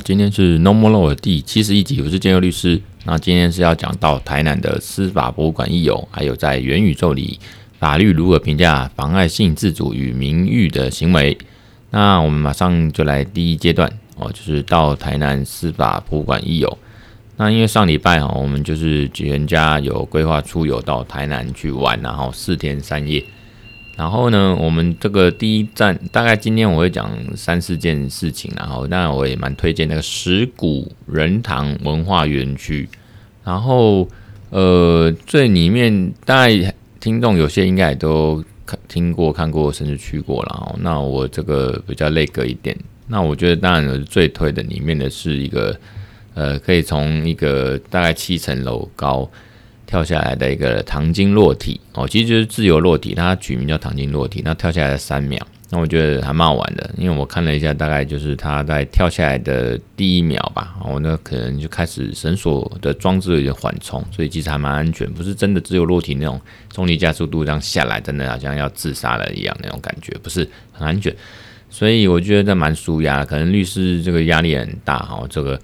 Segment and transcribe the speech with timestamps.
[0.00, 2.80] 今天是 No More Law 第七十一集，我是建佑律师。
[3.04, 7.38] 那今天是要讲到台南的司法博物馆一游，还有在元宇宙里
[7.78, 11.36] 法律如何评价妨碍性自主与名誉的行为。
[11.90, 16.78] 那我们马上就来第一阶段哦，就是到台南司法博物馆一游。
[17.36, 23.24] 那因为上礼拜哦，我们就是全家有规划出游到台南去玩，然后四天三夜。
[23.98, 32.88] 然后呢，我们这个第一站大概今天我会讲三四件事情，然后当然我也蛮推荐那个石鼓仁堂文化园区。
[33.42, 34.08] 然后
[34.50, 40.76] 呃，最里面大概听众有些应该也都看听过、看过，甚至去过了。
[40.80, 42.78] 那我这个比较类格一点，
[43.08, 45.76] 那我觉得当然最推的里面的是一个
[46.34, 49.28] 呃，可以从一个大概七层楼高。
[49.88, 54.42] 跳下来的一个糖精落体哦，其实就是自由落体，它取名叫糖精落体。
[54.44, 66.38] 那跳下来的三秒，那我觉得还蛮好玩的，因为我看了一下，大概就是它在跳下来的第一秒吧，哦，那可能就开始绳索的装置有点缓冲，所以其实还蛮安全，不是真的自由落体那种
[66.68, 71.16] 重力加速度这样下来，真的好像要自杀了一样那种感觉，不是很安全，
[71.70, 75.58] 所以我觉得这蛮舒压，可能律师这个压力很大哈，这个。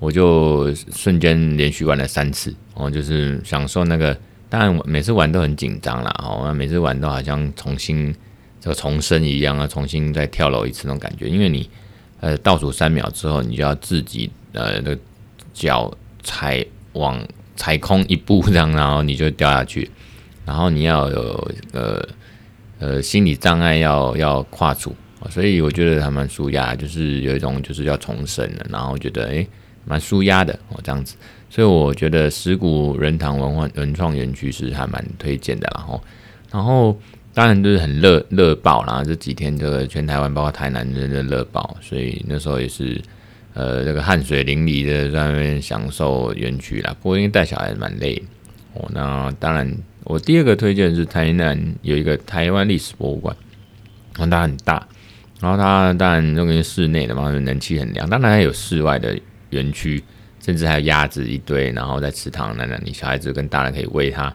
[0.00, 4.16] 我就瞬间连续玩了三次，哦，就是享受那个，
[4.48, 8.14] 当然每次玩都很紧张啦，哦，每次玩都好像重新
[8.60, 11.70] 这个重生一样啊，重新再跳楼一次那种感觉，因为你
[12.20, 14.96] 呃倒数三秒之后，你就要自己呃那
[15.52, 19.88] 脚踩往踩空一步这样，然后你就掉下去，
[20.44, 22.08] 然后你要有呃
[22.80, 24.92] 呃心理障碍要要跨出，
[25.30, 29.46] 所以我觉得还蛮舒压，就是有一种就是要重生了，然后觉得诶。
[29.84, 31.14] 蛮舒压的哦，这样子，
[31.50, 36.02] 所以我觉得石鼓仁堂文化文创园区是还蛮推荐的，然后，
[36.50, 36.98] 然后
[37.32, 43.00] 当然就是很热热爆啦，这几天这个全台湾包括台南真的热爆，所以那时候也是
[43.52, 46.96] 呃这个汗水淋漓的在那边享受园区啦。
[47.02, 48.22] 不过因为带小孩蛮累
[48.72, 49.70] 哦，那当然
[50.04, 53.36] 我第二个推荐是台南有一个台湾历史博物馆，
[54.14, 54.86] 它很大，
[55.40, 59.14] 然后它当然那个室内的嘛，人气很凉，当然还有室外的。
[59.54, 60.02] 园区
[60.44, 64.34] 甚至还有鸭子一堆，然后在池塘那那里，小孩子跟大人可以喂它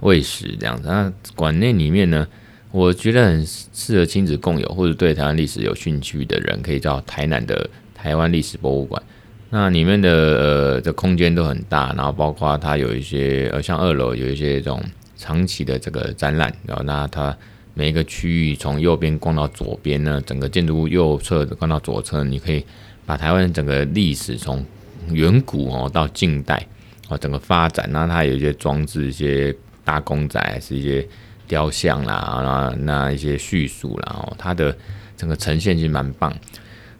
[0.00, 0.86] 喂食这样子。
[0.86, 2.26] 那馆内里面呢，
[2.70, 9.02] 我觉得很适合亲子共有，或者对台湾历史有兴趣的人，可以到台南的台湾历史博物馆。
[9.48, 14.82] 那里面的呃的空间都很大，然后包括它有一些呃像二楼有一些这种
[15.16, 17.34] 长期的这个展览，然后那它
[17.72, 22.62] 每一个区域从右边逛到左边呢，整个建筑物右侧逛到左侧，你可以。
[23.10, 24.64] 把台湾整个历史从
[25.10, 26.64] 远古哦到近代
[27.08, 31.04] 哦整个发展，那它有一些装置、一些大公仔，还是一些
[31.48, 32.40] 雕像啦，
[32.76, 34.72] 那那一些叙述啦，哦，它的
[35.16, 36.32] 整个呈现其实蛮棒。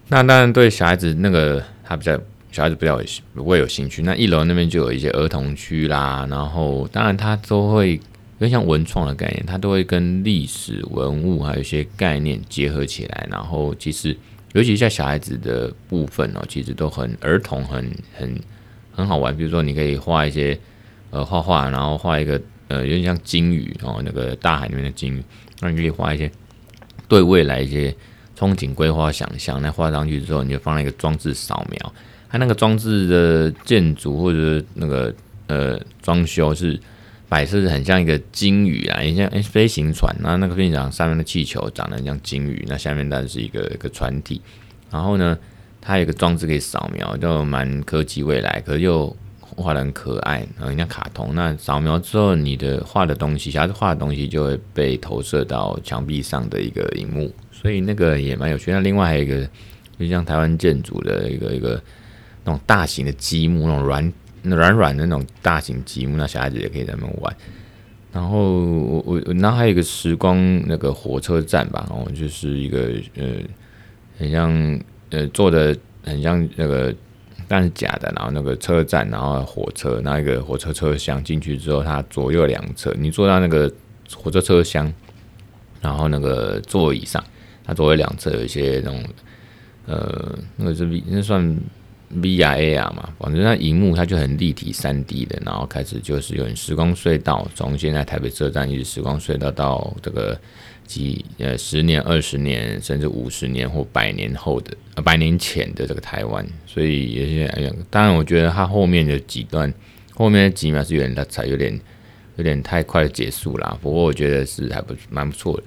[0.08, 2.18] 那当然对小孩子那个他比较
[2.50, 3.00] 小孩子比较
[3.32, 4.02] 不会有兴趣。
[4.02, 14.16] 那一楼那边就有一些儿童区啦，然后当然它都会有点像文创的概念，它都会跟历史文物还有一些概念结合起来，然后其实。
[14.52, 18.40] 尤其在小孩子的部分哦，其实都很儿童，很很
[18.92, 19.36] 很好玩。
[19.36, 20.58] 比如说，你可以画一些
[21.10, 25.22] 呃画画，然后画一个呃有点像鲸鱼哦，那个大海里面的鲸鱼。
[25.60, 26.30] 那你可以画一些
[27.06, 27.94] 对未来一些
[28.36, 29.62] 憧憬、规划、想象。
[29.62, 31.92] 那画上去之后，你就放一个装置扫描，
[32.28, 35.14] 它那个装置的建筑或者那个
[35.46, 36.78] 呃装修是。
[37.30, 44.42] 摆设很像一个鲸鱼啊，很像诶飞行船，那那个飞行船上面的气球长得很像鲸鱼，那下面当然是一个一个船体。
[44.90, 45.38] 然后呢，
[45.80, 51.32] 它有个装置可以扫描，就蛮科技未来，可是又画得很可爱，很像卡通。
[51.32, 58.72] 那扫描之后，你的画的东西，小孩子画的东西就会被投射到墙壁上的一个荧幕，所以那个也蛮有趣。
[58.72, 59.48] 那另外还有一个，
[60.00, 61.80] 就像台湾建筑的一个一个
[62.42, 64.12] 那种大型的积木，那种软。
[64.42, 67.36] 软软的那种大型积木，那小孩子也可以在那边玩。
[68.12, 73.24] 然后我我那还有一个时光那个火车站吧，然后就是一个呃
[74.18, 76.92] 很像呃做的很像那个
[77.46, 83.72] 但是假的，然后那个车站，然后火车，那一个火车车厢进去之后，它左右两侧，你坐到那个
[84.16, 84.92] 火车车厢，
[85.80, 87.22] 然后那个座椅上，
[87.64, 89.04] 它左右两侧有一些那种
[89.86, 91.56] 呃那个是那算。
[92.10, 100.38] V R A R 嘛，反正那荧幕它就很立体三 D 的，然后开始就是有时光隧道，从现在台北车站一直时光隧道到这个
[100.86, 109.72] 几呃十年、二十年，甚至五十年或百年后的呃百年前的这个台湾，所以有些哎呀，当然我觉得它后面的几段
[110.12, 111.80] 后面的几秒是有点它有点
[112.36, 115.62] 有点太快结束啦，不过我觉得是还不蛮不错的。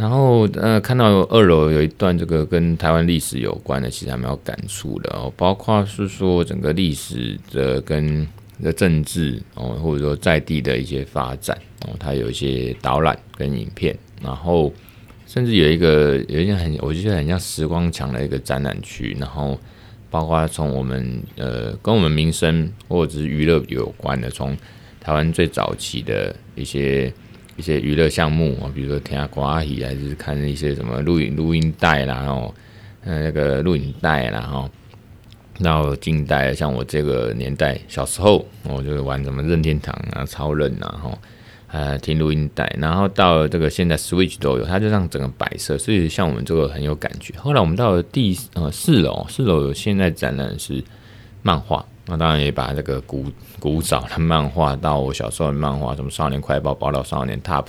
[0.00, 5.30] 然后呃，看到二楼有一段这个跟台湾历史有关的，其实还蛮有感触的哦。
[5.36, 8.26] 包括是说整个历史的跟
[8.62, 11.54] 的政治哦，或者说在地的一些发展
[11.86, 14.72] 哦，它有一些导览跟影片，然后
[15.26, 19.60] 甚至有一个有一些很，我觉得很像时光墙的一个展览区，然后
[20.08, 24.56] 包括从我们呃跟我们民生或者是娱乐有关的，从
[24.98, 27.12] 台湾最早期的一些。
[27.60, 32.54] 一些娱乐项目啊，比如说听下歌仔戏，还是看一些什么录影录音带啦，然后
[33.04, 34.70] 呃那个录影带啦，哈，
[35.58, 41.18] 然后近代像我这个年代小时候，我就玩什么任天堂啊、超人啊，哈，
[41.66, 47.34] 呃听录音带，然后到了这个现在 Switch 都有，它就让整个摆设，所以像我们这个很有感觉。
[47.36, 50.82] 后来我们到了第呃四楼，四楼现在展览是
[51.42, 51.84] 漫画。
[52.10, 53.24] 那当然也把这个古
[53.60, 57.66] 古早的漫画到我小时候的漫画，什么少年快报、宝岛少年 Top，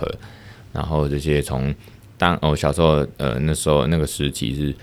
[0.74, 1.74] 然后这些从
[2.18, 4.76] 当我小时候呃那时候那个时期是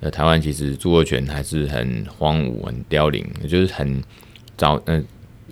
[0.00, 4.02] 呃台湾其实著作权还是很荒芜、很凋零，就是很
[4.56, 5.02] 早嗯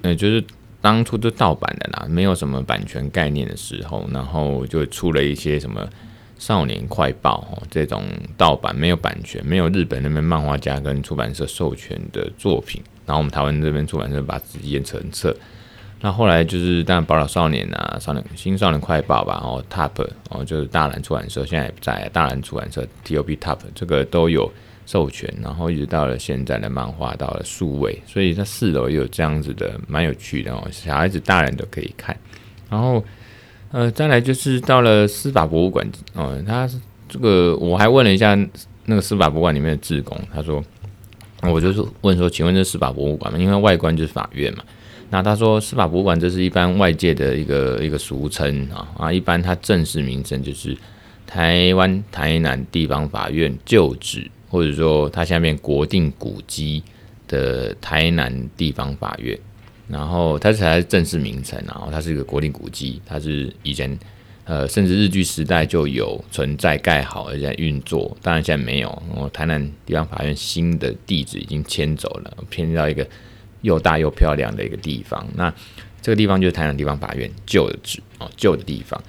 [0.02, 0.44] 呃，呃就是
[0.82, 5.88] 当初就盗版的啦，没有什么版权概念的时候，然后就出了一些什么
[6.38, 8.04] 少年快报哦这种
[8.36, 12.82] 盗版没有版权、没有日本那边漫画家跟出版社授权的作品。
[13.06, 15.36] 然后我们台湾这边出版社把自己印成册，
[16.00, 24.50] 那后来就是当然宝岛少年啊，少年新少年快报吧，然后 Top，然哦就是大蓝出版社现在也不在，大蓝出版社 TOP Top 这个都有
[24.86, 32.16] 授权，然后一直到了现在的漫画到了数位，所以在四楼也有这样子的蛮有趣的哦，小孩子大人都可以看。
[32.70, 33.04] 然后
[33.70, 36.68] 呃再来就是到了司法博物馆哦，他
[37.08, 38.34] 这个我还问了一下
[38.86, 40.62] 那个司法博物馆里面的志工，他说。
[41.50, 43.38] 我就是问说，请问这是司法博物馆吗？
[43.38, 44.64] 因为外观就是法院嘛。
[45.10, 50.76] 那他说司法博物馆这是一般外界的一个一个俗称啊啊，一般它正式名称就是
[51.26, 56.82] 台湾台南地方法院旧址，或者说它下面国定古迹
[57.28, 59.38] 的台南地方法院。
[59.86, 63.98] 然后它才是正式名称，然后它是一个国定古迹，它是以前。
[64.44, 69.02] 呃，甚至日据时代就有存在盖好而且运作，当然现在没有。
[69.14, 73.06] 我台南地方法院新的地址已经迁走了，迁到一个
[73.62, 75.26] 又大又漂亮的一个地方。
[75.34, 75.50] 那
[76.02, 79.02] 这个地方就是台南地方法院旧的址哦，旧的地方，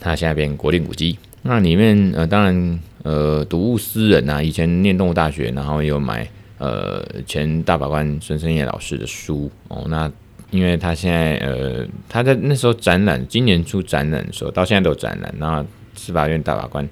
[0.00, 1.18] 它现在变国定古迹。
[1.42, 6.26] 那里面呃，当然呃，睹物思人呐，以前念动物大学，然后又买
[6.56, 10.10] 呃前大法官孙生业老师的书哦，那。
[10.50, 15.34] 因为他现在呃，他在那时候展览，今年出展览的时候，到现在都展览。
[15.36, 15.62] 那
[15.94, 16.88] 司法院大法官，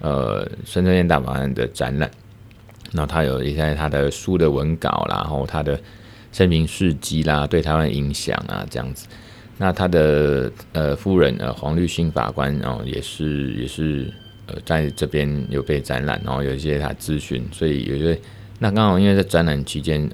[0.00, 2.08] 呃，孙盛业大法官的展览，
[2.92, 5.80] 然后他有一些他的书的文稿啦，然后他的
[6.30, 9.08] 生平事迹啦，对台湾影响啊，这样子。
[9.58, 14.12] 那他的呃夫人呃黄律馨法官，然后也是也是
[14.46, 18.16] 呃在这边有被展览，然后有一些他咨询，所以有些
[18.60, 20.08] 那刚好因为在展览期间。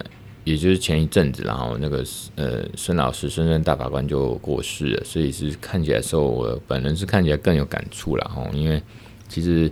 [0.49, 2.03] 也就是前一阵子，然后那个
[2.37, 8.83] 呃孙老师孙盛大法官就过世了，所以是看起来时候，我本人是看起来更有感触了哈，因为
[9.29, 9.71] 其实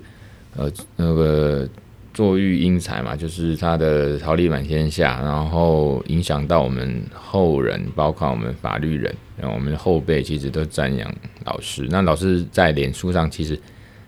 [0.55, 1.67] 呃那个
[2.13, 11.11] 坐育英才嘛，就是他的桃李满天下，然后影响到我们后人，包括我们法律人，然后我们的后辈其实都赞扬
[11.47, 11.87] 老师。
[11.89, 13.59] 那老师在脸书上其实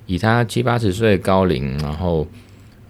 [0.05, 2.27] 以他七八十岁高龄，然后。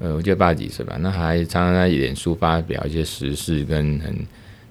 [0.01, 4.15] 呃，我记得八几岁吧，那还常常在脸书发表一些时事，跟很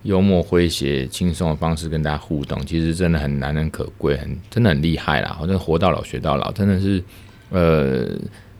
[0.03, 5.36] 幽默诙谐、轻松的方式跟大家互动，其实真的很难能可贵，很真的很厉害啦！
[5.38, 7.03] 好像活到老学到老，真的是，
[7.50, 8.07] 呃，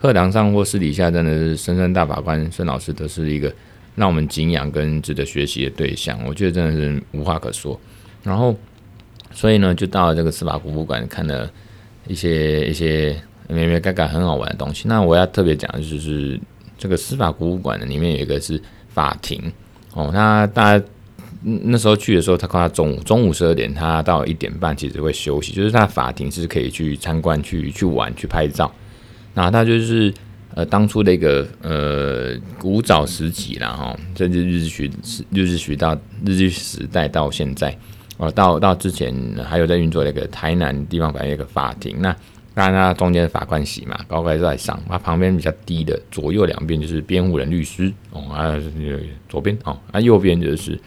[0.02, 3.54] 课堂上或私底下，真的是深深大法官孙老师都是一个
[3.96, 7.80] 让我们敬仰跟值得学习的对象，我觉得真的是无话可说。
[8.24, 8.54] 然后，
[9.32, 11.50] 所以呢，就到了这个司法博物馆，看了
[12.08, 13.16] 一些一些
[13.48, 14.86] 咩咩嘎嘎很好玩的东西。
[14.86, 16.38] 那我要特别讲的就是。
[16.78, 19.42] 这个司法博物馆呢，里面有一个是法庭
[19.94, 20.12] 哦。
[20.14, 20.86] 那大家
[21.42, 28.72] 那时候去的时候，他看他中午中午十二点，他到一点半其实会休息，就是他法庭是可以去参观、去去玩、去拍照。
[29.34, 30.14] 那他就是
[30.54, 37.78] 呃当初的一个呃古早时期啦哈，甚至日据时日据时到日据时代到现在
[38.18, 39.14] 哦，到到之前
[39.48, 42.16] 还有在运作那个台南地方法院一个法庭那。
[42.58, 48.60] 当然，它中间法官席嘛，高高在上，那旁边比较低的左右两边就是辩护人、律师哦，啊，
[49.30, 50.80] 左边哦，啊，右边就是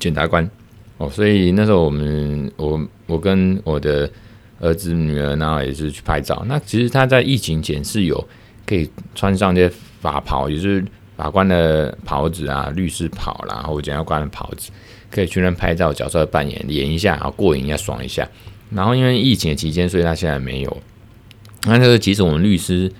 [0.00, 0.48] 检察官
[0.96, 4.10] 哦，所以那时候我们我我跟我的
[4.58, 6.42] 儿子女儿，然后也是去拍照。
[6.46, 8.26] 那其实他在疫情前是有
[8.64, 10.82] 可以穿上这些法袍，也就是
[11.14, 14.70] 法官的袍子啊、律师袍啦，然后检察官的袍子，
[15.10, 18.26] 可以去那拍照，角色扮演，演一下，然后过瘾一下，爽一下。
[18.74, 20.82] 然后因为疫情期间，所以他现在没有，
[21.64, 22.90] 那这个其实我们律师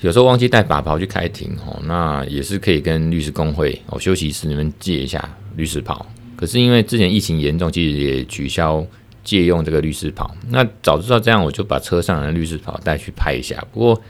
[0.00, 5.22] 有时候忘记带法袍去开庭哦，那也是可以跟律师工会哦休息室里面借一下
[5.56, 6.06] 律师袍。
[6.36, 8.82] 可是因为之前疫情严重，其实也取消
[9.22, 10.34] 借用这个律师袍。
[10.48, 13.62] 那早知道这样，我就把车上的律师袍带去拍一下。
[13.72, 14.02] 不过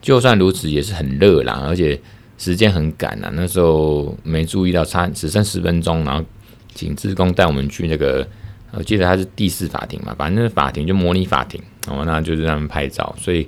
[0.00, 2.00] 就算如此，也是很热啦，而且
[2.38, 3.30] 时间很赶啊。
[3.34, 6.24] 那时候没注意到差只剩十分钟，然后
[6.74, 8.26] 请志工带我们去那个。
[8.78, 13.14] 我记得他是第四法庭嘛，反正法庭就模拟法庭，哦，那就是让他们拍照。
[13.18, 13.42] 所以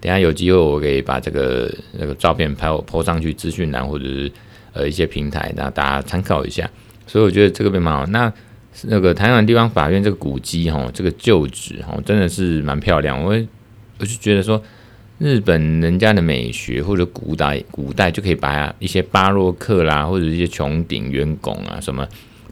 [0.00, 4.30] 等下有机会，我可以把这个那个照片拍我 po 上去资讯栏或者是
[4.72, 6.70] 呃一些平台，那大家参考一下。
[7.08, 8.06] 所以我觉得这个蛮好。
[8.06, 8.32] 那
[8.84, 13.20] 那个台湾地方法院这个古迹哈，这个旧址哈，真的是蛮漂亮。
[13.20, 13.30] 我
[13.98, 14.62] 我就觉得说，
[15.18, 22.06] 日本人家的美学或者古代古代就可以把一些巴洛克啦，或者一些穹顶圆拱啊什么。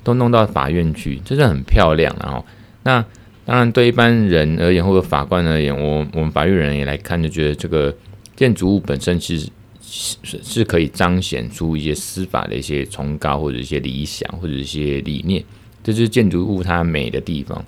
[0.06, 2.14] 都弄到法院去，这是很漂亮。
[2.22, 2.46] 然后，
[2.84, 3.04] 那
[3.44, 7.92] 当然对一般人而言，或者法官而言，我我们法律人也来看，就觉得这个
[8.36, 9.50] 建筑物本身其实
[9.82, 15.42] 是是可以彰显出一些司法的一些崇高，或者一些理想，或者一些理念。
[15.82, 17.64] 这就是建筑物它美的地方。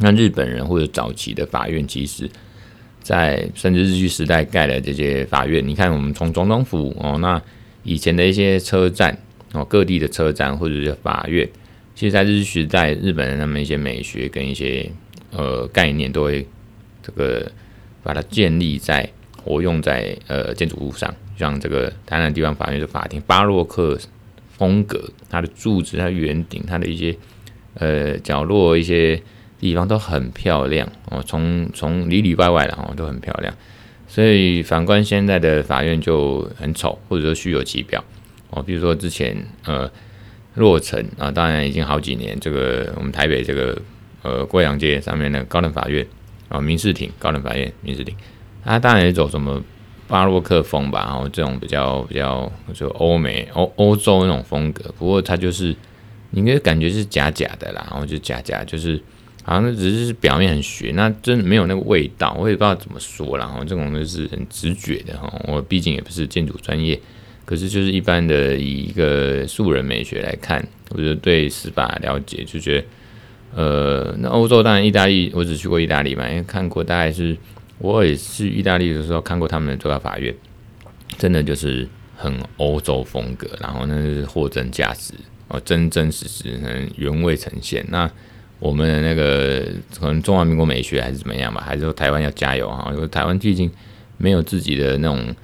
[0.00, 2.28] 那日本人或者早期的法院，其实，
[3.00, 7.40] 在甚至日据时代盖的这些法院，你看我们从总统府哦，那
[7.84, 9.16] 以前的一些车站
[9.52, 11.48] 哦，各地的车站或者是法院。
[11.94, 14.90] 其实，在日据时代，日本人他们一些美学跟一些
[15.32, 16.46] 呃概念，都会
[17.02, 17.50] 这个
[18.02, 19.10] 把它建立在
[19.42, 23.98] 活用在呃建筑物上，像这个台南地方法院的法庭，巴洛克
[24.56, 27.14] 风格，它的柱子、它圆顶、它的一些
[27.74, 29.20] 呃角落一些
[29.58, 33.54] 地方都很漂亮哦，从从里里外外的哦都很漂亮，
[34.08, 38.02] 所以反观现在的法院就很丑，或者说虚有其表
[38.50, 39.90] 哦，比如说之前呃。
[40.56, 42.38] 落成啊，当然已经好几年。
[42.40, 43.80] 这个我们台北这个
[44.22, 46.04] 呃贵阳街上面的高等法院
[46.48, 48.12] 啊，民事庭高等法院民事庭，
[48.64, 49.62] 它当然也走什么
[50.08, 54.92] 巴洛克风吧，然后这种比较比较就欧美欧欧洲那种风格。
[54.98, 55.74] 不过它就是
[56.30, 59.00] 你应该感觉是假假的啦，然后就假假，就是
[59.44, 62.36] 好像只是表面很学，那真的没有那个味道。
[62.36, 65.32] 我也不知道怎么说啦，然后这种就是很直觉的哈。
[65.46, 67.00] 我毕竟也不是建筑专业。
[67.50, 72.84] 可是就是一般的以一个素人美学来看，我觉得对司法了解，就觉得，
[73.56, 77.36] 呃，那欧洲当然意大利，我只去过意大利嘛，因为看过，大概是
[77.78, 80.32] 我也是意大利的时候看过他们的最高法院，
[81.18, 85.12] 真的就是很欧洲风格，然后那是货真价实
[85.48, 86.56] 哦，真真实实
[86.94, 87.84] 原味呈现。
[87.88, 88.08] 那
[88.60, 89.66] 我们的那个
[89.98, 93.68] 可能中华民国美学还是怎么样吧，还是说台湾要加油啊，因为台湾毕竟
[94.18, 95.18] 没有自己的那种。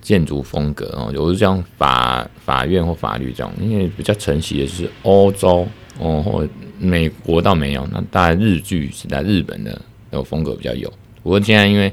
[0.00, 5.66] 建筑风格哦，有是像法法院或法律这样，因为比较承袭的是欧洲
[5.98, 9.80] 哦，或美国倒没有，那大概日剧是在日本的
[10.10, 10.90] 那种风格比较有。
[11.22, 11.92] 不过现在因为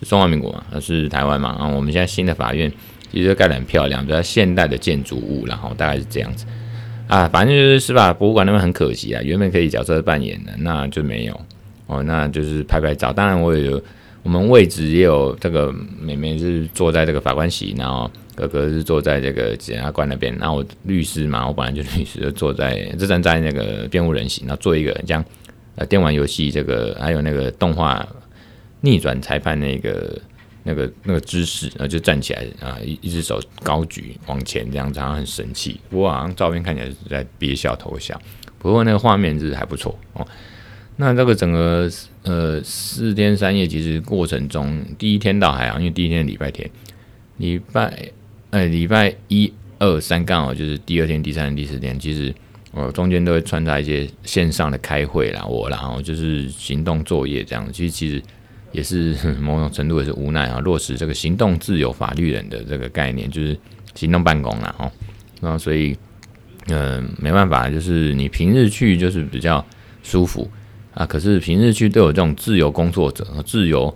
[0.00, 2.70] 是中华民国嘛，而是台湾嘛，啊，我们现在新的法院
[3.12, 6.44] 其实盖得很漂亮，比较现代的建筑物，然后大概是这样子
[7.06, 7.28] 啊。
[7.28, 11.40] 反正就是司法博物馆那边很可惜啊，原本可以角色扮演的，那就没有
[11.86, 13.12] 哦，那就是拍拍照。
[13.12, 13.80] 当然我也有。
[14.24, 25.22] 我们位置也有这个妹妹是坐在这个法官席，然后哥哥是坐在这个检察官那边，然后我律师嘛，我本来就律师，就坐在就站在那个辩护人席，然后做一个这样
[25.76, 28.04] 呃电玩游戏这个还有那个动画
[28.80, 30.18] 逆转裁判那个
[30.62, 35.78] 那个那个姿势，然后就站起来啊，一一只手高举往前这样子，好像很神气。
[35.90, 38.18] 不过好像照片看起来是在憋笑偷笑，
[38.58, 40.26] 不过那个画面是还不错哦。
[40.96, 41.90] 那这个整个
[42.24, 46.68] 呃四天三夜，其实过程中第一天倒还好，因为第一天礼拜天，
[47.36, 48.10] 礼拜
[48.50, 52.34] 呃礼拜一二三刚好就是第二天、第三天、第四天，其实
[52.72, 58.22] 我中间都会穿插一些线上的开会啦，我然后就是行动作业这样，其实其实
[58.72, 63.56] 也是某种程度也是无奈啊，落实这个行动自由法律人的这个概念，就是
[63.94, 64.90] 行动办公啦哦，
[65.40, 65.96] 那所以
[66.68, 69.62] 嗯、没办法，就是你平日去就是比较
[70.02, 70.50] 舒服。
[70.94, 73.94] 啊，可是平日去都有这种自由工作者和自由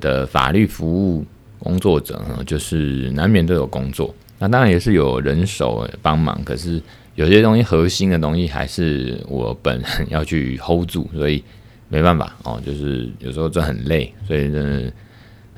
[0.00, 1.24] 的法律服务
[1.58, 4.12] 工作者，就是难免都有工作。
[4.38, 6.82] 那当然也是有人手帮忙，可是
[7.14, 11.44] 有些东西核心的东西还是我本人要去 hold 住，所以
[11.88, 12.60] 没办法哦。
[12.64, 14.92] 就是有时候真很累，所以真的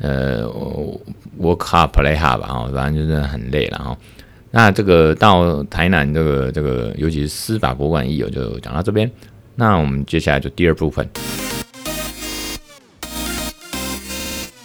[0.00, 0.44] 呃
[1.40, 3.96] ，work hard play hard 吧，哦，反正就真的很累了哈。
[4.50, 9.10] 那这个到台南这个这个，尤其是司法博物馆一游，就讲到这边。
[9.54, 11.08] 那我们接下来就第二部分。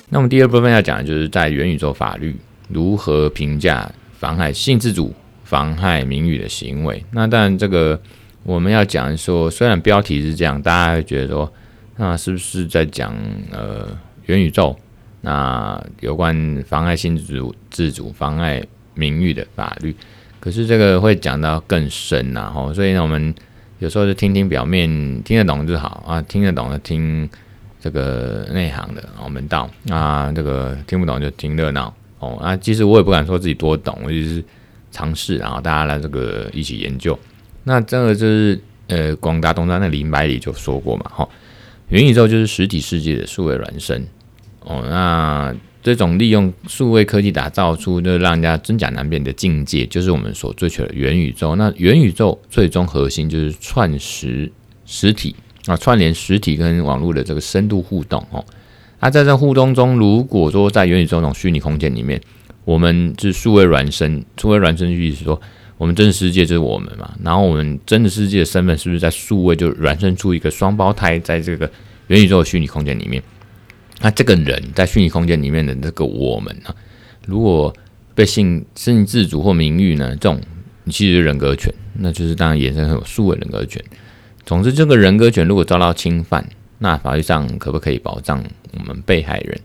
[0.09, 2.35] 那我们第二部分要讲的就是在元宇宙法律
[2.69, 5.13] 如何评价妨害性自主、
[5.43, 7.03] 妨害名誉的行为。
[7.11, 7.99] 那当然，这个
[8.43, 11.53] 我们要讲说，虽然标题是这样，大家会觉得说，
[11.97, 13.13] 那是不是在讲
[13.51, 13.89] 呃
[14.27, 14.73] 元宇宙
[15.19, 19.93] 那有关妨害性自主、自主妨害名誉的法律。
[20.39, 23.35] 可是这个会讲到更深呐，吼，所以呢，我们
[23.79, 24.89] 有时候就听听表面，
[25.23, 27.29] 听得懂就好啊，听得懂的听
[27.79, 32.57] 这个内行的哦，门道啊，这个听不懂就听热闹哦啊。
[32.57, 34.43] 其实我也不敢说自己多懂，我就是
[34.91, 37.17] 尝试，然后大家来这个一起研究。
[37.63, 41.29] 那这个就是呃，广达东山的林百里就说过嘛，吼，
[41.89, 44.05] 元宇宙就是实体世界的数位孪生
[44.61, 45.55] 哦，那。
[45.87, 51.55] 这种利用数位科技打造出就是让人家真假难辨的境界，就是我们所追求的元宇宙。
[51.55, 54.51] 那元宇宙最终核心就是串实
[54.85, 55.33] 实体
[55.65, 58.43] 啊，串联实体跟网络的这个深度互动哦。
[58.99, 62.19] 那在这互动中，如果说在元宇宙这种虚拟空间里面，
[62.65, 65.39] 我们是数位孪生，数位孪生意思是说，
[65.77, 71.71] 我们真实世界就是我们嘛，然后我们真实世界的身份是不是在数位就孪生出一个双胞胎，在这个
[72.07, 73.23] 元宇宙的虚拟空间里面？
[73.99, 76.75] 那这个人在虚拟空间里面的这个我们啊，
[77.25, 77.73] 如果
[78.13, 80.39] 被性性自主或名誉呢，这种
[80.89, 83.83] 其实人格权，那就是当然衍生很有数位人格权。
[84.45, 86.47] 总之，这个人格权如果遭到侵犯，
[86.79, 89.59] 那法律上可不可以保障我们被害人？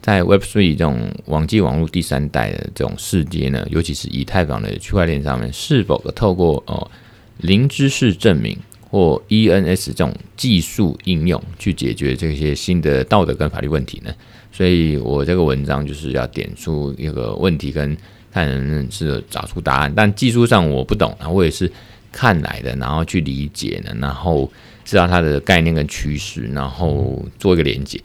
[0.00, 6.90] 在 Web3 这种网际网络第三代的这种世界呢，尤其是以太坊的区块链上面，是否透过哦
[7.38, 8.58] 零知识证明？
[8.94, 14.14] 或 ENS 这种技术应用去解决这些新的道德跟法律问题呢？
[14.52, 17.96] 所以我这个文章就是要点出一个问题，跟
[18.32, 19.92] 看能是找出答案。
[19.96, 21.68] 但技术上我不懂，然后我也是
[22.12, 24.48] 看来的，然后去理解的，然后
[24.84, 28.00] 知道它的概念跟趋势，然后做一个连接。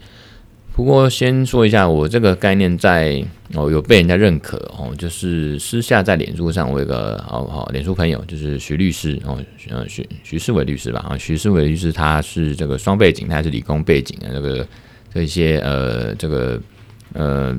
[0.72, 3.22] 不过先说一下，我这个概念在
[3.52, 14.66] 哦有被人家认可哦，就是私下在脸书上，我有个好好脸书朋友，就是徐律师哦，呃徐徐世伟律师吧啊，徐世伟律师他是这个双背景，他是理工背景的这个
[15.12, 16.58] 这些呃这个
[17.12, 17.54] 呃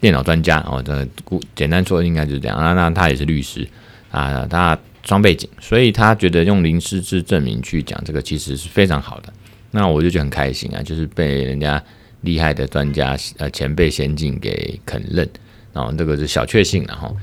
[0.00, 3.64] 电脑专家哦，这故简单说应该就是这样啊，那他也是律师
[4.10, 9.32] 啊，他双背景，所以他觉得用零失智证明去讲这个其实是非常好的，
[9.70, 11.80] 那我就觉得很开心啊，就是被人家。
[12.24, 15.28] 厉害的专家，呃，前辈先进给肯认，
[15.72, 17.14] 然后这个是小确幸了哈。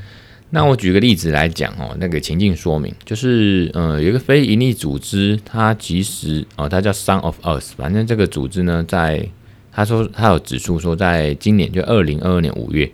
[0.53, 9.25] 那我举个例子来讲哦，那个情境说明就是，呃，有一个非营利组织，它其实哦，它叫 Son of Us，反正这个组织呢，在
[9.71, 12.91] 他说他有指出说，在今年就二零二二年五月，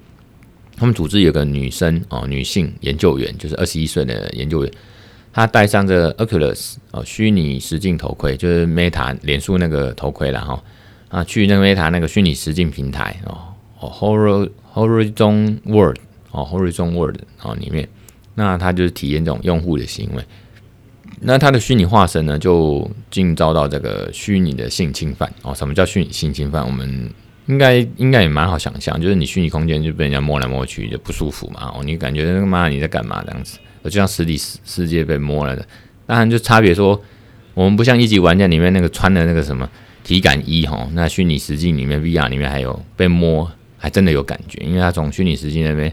[0.76, 4.72] 他们组织有个女生哦，女性研究员，就是二十一岁的研究员，
[5.34, 10.64] 她戴上这个 Oculus 哦，虚拟实境头盔，就是 Meta 脸书那个头盔了哈。
[11.10, 15.98] 啊，去那个 Meta 那个虚拟实境平台哦，Horizon World
[16.32, 17.88] 哦，Horizon World 哦里面，
[18.36, 20.24] 那他就是体验这种用户的行为。
[21.22, 25.56] 那他的虚拟化身呢，就竟遭到这个虚拟的性侵犯哦。
[25.56, 26.66] 什么叫虚拟性侵犯？
[26.66, 27.10] 我们
[27.46, 31.72] 应该应该也蛮好想象，就是你虚拟空间就被人家摸来摸去，就不舒服嘛。
[31.74, 33.58] 哦，你感觉那个妈你在干嘛这样子？
[33.86, 35.66] 就像实体世世界被摸了的。
[36.06, 37.02] 当然就差别说，
[37.54, 39.68] 我们不像一级玩家里面那个穿的那个什么。
[40.08, 43.46] 体感一哈，那虚拟实境里面 VR 里面还有被摸，
[43.78, 45.92] 还真的有感觉，因为它从虚拟实境那边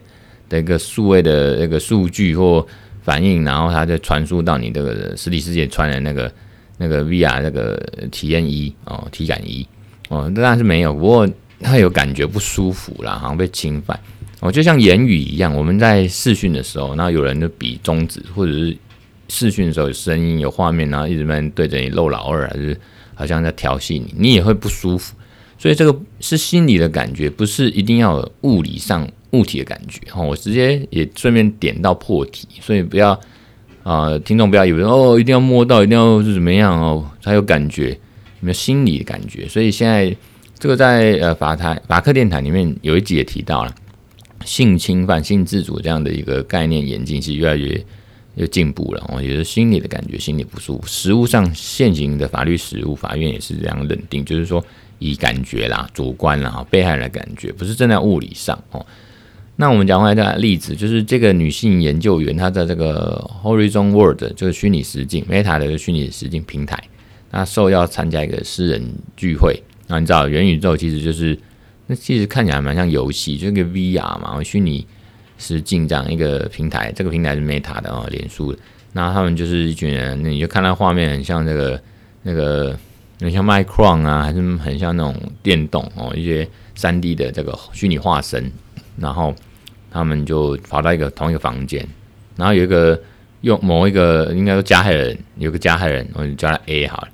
[0.48, 2.64] 的一个数位的那个数据或
[3.03, 6.33] 反应，然后它就传输到你这个实体世界穿的那个
[6.79, 7.77] 那个 VR 那个
[8.12, 9.66] 体验一哦，体感一
[10.11, 11.29] 哦，当然是没有，不过
[11.61, 13.98] 它有感觉不舒服啦，好像被侵犯
[14.38, 18.77] 哦，就像言语一样，我们在视讯的时候，那有人就比中指，或者是
[19.29, 22.81] 视讯的时候有声音有画面，然后一直在对着你露老二还是。
[23.14, 25.14] 好像在调戏你，你也会不舒服，
[25.59, 30.00] 所以这个是心理的感觉，不是一定要有物理上物体的感觉。
[30.11, 33.18] 哈，我直接也顺便点到破题，所以不要
[33.83, 37.98] 啊、听众不要以为哦，一定要摸到，一定要是怎么样哦才有感觉，有
[38.40, 39.46] 没有心理的感觉？
[39.48, 40.14] 所以现在
[40.59, 43.74] 这个在呃法台法克电台里面有一集也提到了
[44.44, 47.85] 性侵犯、性自主这样的一个概念演进是越来越。
[48.37, 50.87] 又进步了，我觉得心理的感觉，心里不舒服。
[50.87, 54.64] 实务上现行的法律实务，法院也是这样认定，就是说
[54.99, 58.85] 以感觉啦、主观啦、被害人的感觉，不是正在物理上哦。
[59.57, 66.83] 那我们讲回来的例子，就是这个女性研究员，她在这个 Horizon World 就是虚拟实境 Meta 的虚拟实境平台，
[67.31, 68.85] 她受邀参加一个私人
[69.16, 69.62] 聚会。
[69.87, 71.38] 那你知道元宇宙其实就是，
[71.87, 74.85] 那其实看起来蛮像游戏，就是个 VR 嘛，虚拟。
[75.38, 78.59] 是进这样一个平台，这个平台是 Meta 的哦，脸书的。
[78.92, 81.81] 然后他们就是一群人，你就看到画面很像这个
[82.23, 82.79] 那个，
[83.20, 88.51] 很像 Micron 啊，还是很像那种电动哦，一些三 D 的这个虚拟化身。
[88.97, 89.35] 然后
[89.90, 91.85] 他们就跑到一个同一个房间，
[92.37, 92.97] 然后有一个
[93.40, 97.09] 用某一个应该说加害人，有个加害人，我就叫他 A 好了。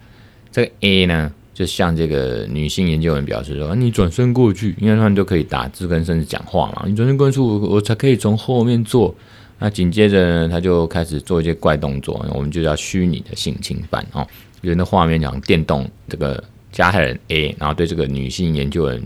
[0.53, 6.85] 这个 A 呢，就向这个女性研究员表示说：“你转身过去，因为他们都可以打字跟甚至讲话嘛。
[6.87, 9.15] 你转身过去，我我才可以从后面做。
[9.59, 14.27] 那紧接着呢，他就开始做一些怪动作，我们就叫虚拟的性侵犯哦。
[14.63, 19.03] 有的画面讲电动这个加害人 A，然后对这个女性研究员，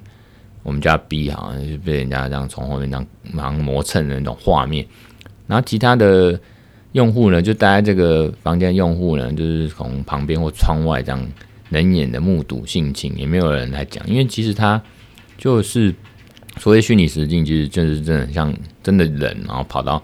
[0.63, 3.05] 我们叫 B，好像就被人家这样从后面这样
[3.35, 4.87] 盲磨蹭的那种画面。
[5.49, 6.39] 然后其他的
[6.93, 11.21] 用户呢，就待在这个房间，用户呢，就是从旁边或窗外这样。”
[11.75, 14.81] 人眼的目睹性情，也没有人来讲，因为其实他
[15.37, 15.93] 就是
[16.61, 20.01] 所谓虚拟实境，其实就是真的像真的人，然后跑到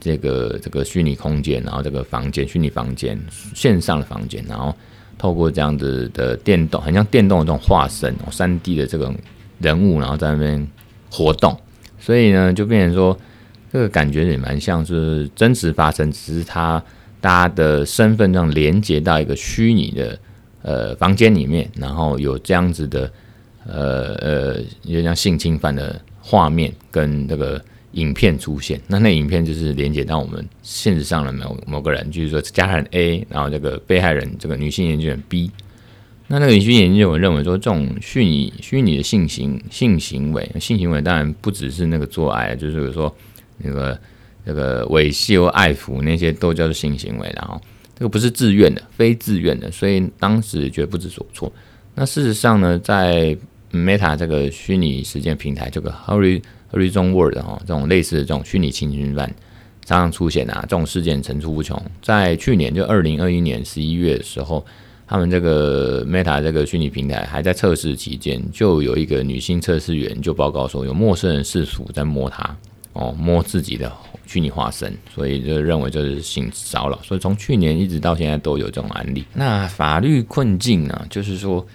[0.00, 3.16] 这个这个虚拟空间，然后这个房间虚拟房间
[3.54, 4.74] 线上的房间，然后
[5.16, 9.16] 透过这样子的电动，很像电动的这种化身，三 D 的这种
[9.60, 10.66] 人物，然后在那边
[11.08, 11.56] 活动，
[12.00, 13.16] 所以呢，就变成说
[13.72, 16.82] 这个感觉也蛮像是真实发生，只是他
[17.20, 20.18] 大家的身份这样连接到一个虚拟的。
[20.62, 23.12] 呃，房间里面，然后有这样子的，
[23.66, 27.60] 呃呃，有点像性侵犯的画面跟那个
[27.92, 28.80] 影片出现。
[28.86, 35.50] 那那影片就是连接到我们现实上的某某个人，就是说加害人 A，然后这个被害人这个女性研究员 B。
[36.28, 43.12] 那那个女性研究员认为说，这种虚拟虚拟的性行性行为，性行为当然不只是那个做爱，就是说
[43.58, 43.98] 那个
[44.44, 47.60] 那个猥亵或爱抚那些都叫做性行为，然后。
[48.02, 51.52] 这个不是自愿的，非自愿的，所以当时觉得不知所措。
[51.94, 53.36] 那事实上呢，在
[53.70, 59.32] Meta 这个虚拟实践平台，这个 Horizon World 哈，这种类似的这种虚拟性侵犯
[59.84, 61.80] 常常出现啊，这种事件层出不穷。
[62.02, 64.66] 在去年就二零二一年十一月的时候，
[65.06, 72.56] 他们这个 Meta 这个虚拟平台还在测试期间，就有一个女性测试员就报告说，有陌生人试图在摸她
[72.92, 73.92] 哦，摸自己的。
[74.24, 79.22] 虚拟化身，所以就认为这是性骚扰，所以从去年一直到现在都有这种案例。
[79.34, 81.06] 那法律困境呢？
[81.10, 81.66] 就是说，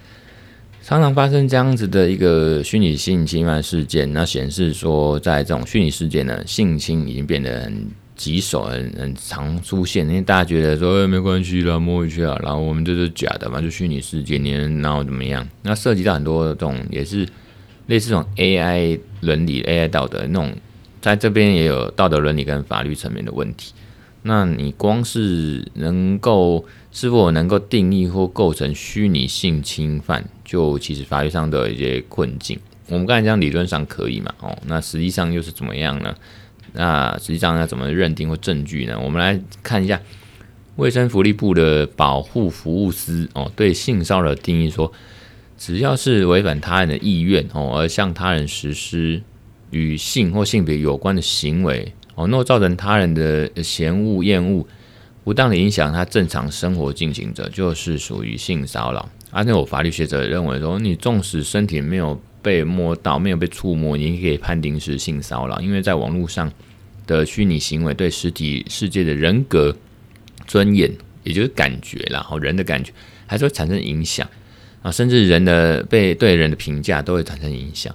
[0.81, 10.07] 常常发生这样子的一个虚拟性侵犯事件，那显示说，在这种虚拟世界呢，性侵已经变得很棘手，很很常出现。
[10.07, 15.47] 因为大家觉得说，欸、没关系啦，摸一下，然后我们这是假的嘛，就虚拟世界，你能闹怎么样？
[15.61, 17.27] 那涉及到很多这种也是
[17.85, 20.51] 类似这种 AI 伦理、AI 道德那种。
[21.01, 23.73] 在这边也有道德伦理跟法律层面的问题。
[24.23, 32.59] 那你光是能够是否能够定义或构成虚拟性侵犯，就其实法律上都有一些困境。
[32.89, 34.33] 我们刚才讲理论上可以嘛？
[34.41, 36.13] 哦，那实际上又是怎么样呢？
[36.73, 38.99] 那实际上要怎么认定或证据呢？
[39.01, 40.01] 我们来看一下
[40.75, 44.91] 卫生福利部的保护服务司哦，对性骚扰定义说，
[45.57, 49.21] 只要是违反他人的意愿哦，而向他人实施。
[49.71, 54.65] 与性或性别有关的行为哦，若造成他人的嫌恶、厌恶，
[55.23, 59.09] 不当的影响他正常生活进行者，就是属于性骚扰。
[59.29, 66.51] 而且有法律学者认为说，你纵使身体没有被摸到、没有被触摸，你也可以判定是性骚扰，因为在网络上
[67.05, 69.75] 的虚拟行为对实体世界的人格
[70.47, 70.91] 尊严，
[71.23, 72.93] 也就是感觉，然后人的感觉，
[73.25, 74.27] 还是会产生影响
[74.81, 77.93] 啊，甚至人的被对人的评价都会产生影响。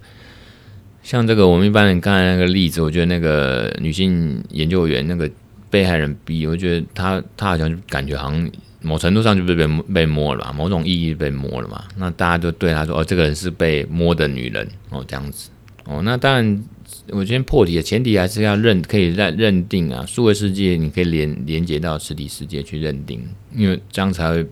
[1.03, 5.29] 像这个，我们一般人刚才那个例子，我觉得那个女性研究员那个
[5.69, 11.85] 被害人 B，我觉得她她好像就感觉好像某程度上就被被被摸了嘛，某种意义被摸了嘛。
[11.97, 15.51] 那大家就对她说：“哦，这个人是被摸的女人哦，这样子
[15.85, 16.65] 哦。”那当然，
[17.09, 24.47] 我今天破题的前提还是要认可以认认定啊，数位世界你可以连连接到实体世界去认定，因为这样才会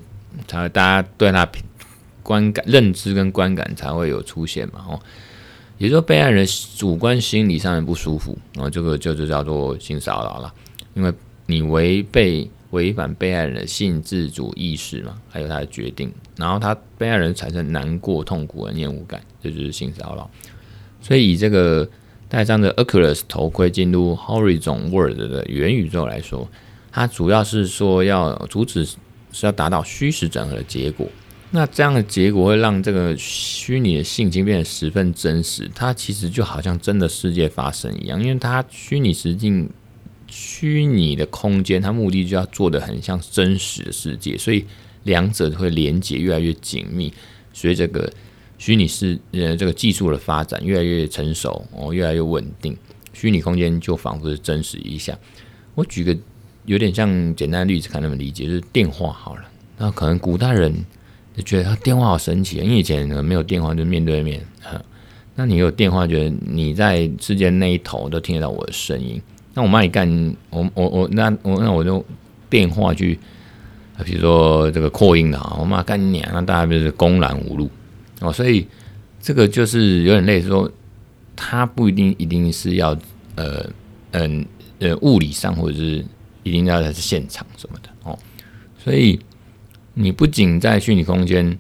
[0.49, 1.49] 才会大家对她
[2.25, 5.01] 观感认知跟观感才会有出现嘛，哦。
[5.81, 10.53] 也就是说，被害人主观心理上的不舒服，然后这个就就叫做性骚扰了，
[10.93, 11.11] 因为
[11.47, 20.31] 你违背违反被害人的性自主意识嘛，还有他的决定，然后他被害人产生难过、痛苦和厌恶感，这就是性骚扰。
[21.01, 21.89] 所以以这个
[22.29, 26.47] 戴上的 Oculus 头盔进入 Horizon World 的元宇宙来说，
[26.93, 31.09] 它主要是说要阻止是要达到虚实整合的结果。
[31.53, 39.69] 那这样的结果会让这个虚拟的性情变得十分真实，它其实就好像真的世界发生一样，因为它虚拟实境、
[40.29, 44.65] 虚拟的空间，它目的就要做得很像真实的世界，所以
[45.03, 47.13] 两者会连接越来越紧密。
[47.53, 48.13] 随着这个
[48.57, 52.77] 虚拟世呃这个技术的发展越来越成熟哦，越来越稳定，
[53.13, 55.19] 虚拟空间就仿佛是真实一下。
[55.75, 56.17] 我举个
[56.65, 59.43] 有点像简单的例子，看能不能理解，就是电话好了，
[59.79, 60.73] 那可能古代人。
[61.41, 64.81] 就觉得他电话好神奇啊，因为以前没有电话就面对面，哈
[65.35, 69.21] 那你有电话，觉得你在世界那一头都听得到我的声音。
[69.55, 72.05] 那我帮你干，我我我那我那我就
[72.51, 73.19] 电话去
[74.05, 77.71] 比如说这个扩音的啊，我妈干你娘，那大家就是公然无路
[78.21, 78.67] 哦，所以
[79.21, 80.71] 这个就是有点类似说，
[81.35, 82.91] 他不一定一定是要
[83.37, 83.67] 呃
[84.11, 84.45] 嗯
[84.79, 86.05] 呃，呃物理上或者是
[86.43, 88.19] 一定要在现场什么的哦，
[88.79, 89.19] 所以
[90.01, 91.59] 你不仅在虚拟空间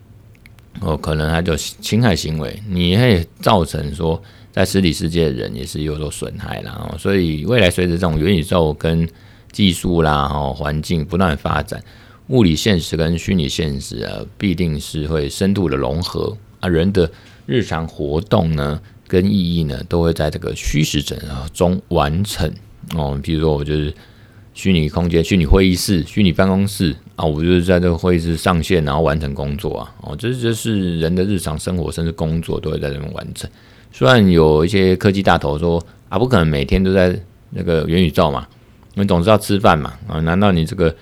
[0.80, 9.06] 哦，可能他就侵害行为，你会造成说在实体世界的人也是有所损害啦哦，所以未来随着这种元宇宙跟
[9.52, 11.82] 技术啦哦环境不断发展。
[12.28, 16.68] 物理现实跟虚拟现实啊，必定是会深度的融合啊。
[16.68, 17.10] 人的
[17.44, 22.48] 日常活动呢，跟意义呢，都会在这个虚实整合中完成
[22.94, 23.18] 哦。
[23.20, 23.92] 比如说，我就是
[24.54, 29.94] 虚拟空间、虚拟会议室、虚拟办公室啊，我就是在这个会议室上线，然后完成工作啊。
[30.00, 33.50] 哦，这就是人的日常生活，甚至工作都会在这边完成。
[33.92, 37.14] 虽然有一些科技大头说啊，不可能每天都在
[37.50, 38.46] 那个元宇宙嘛，
[38.94, 40.18] 因为总是要吃饭嘛啊？
[40.20, 40.94] 难道你这个？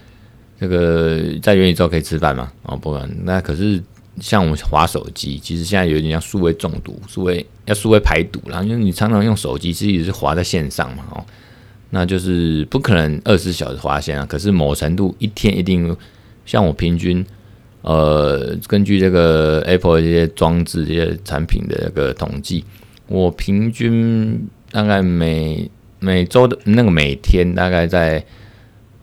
[0.61, 2.51] 这个在元宇宙可以吃饭吗？
[2.65, 3.17] 哦，不可能。
[3.23, 3.81] 那可是
[4.21, 8.61] 像我们滑手机，其实现在有点像数位中毒，数位要数位排毒啦。
[8.65, 11.25] 因为你常常用手机，其实也是滑在线上嘛，哦，
[11.90, 14.27] 那就是不可能二十小时划线啊。
[14.27, 15.96] 可是某程度一天一定，
[16.46, 17.24] 像我平均，
[17.83, 22.64] 呃，根据这个 Apple 这些装置这些产品的这个统计，
[23.07, 28.24] 我平均大概每每周的那个每天大概在。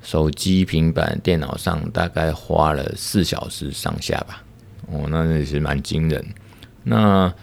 [0.02, 4.44] 手机、平板、电脑上大概花了四小时上下吧，
[4.92, 6.24] 哦，那也是蛮惊人。
[6.84, 7.34] 那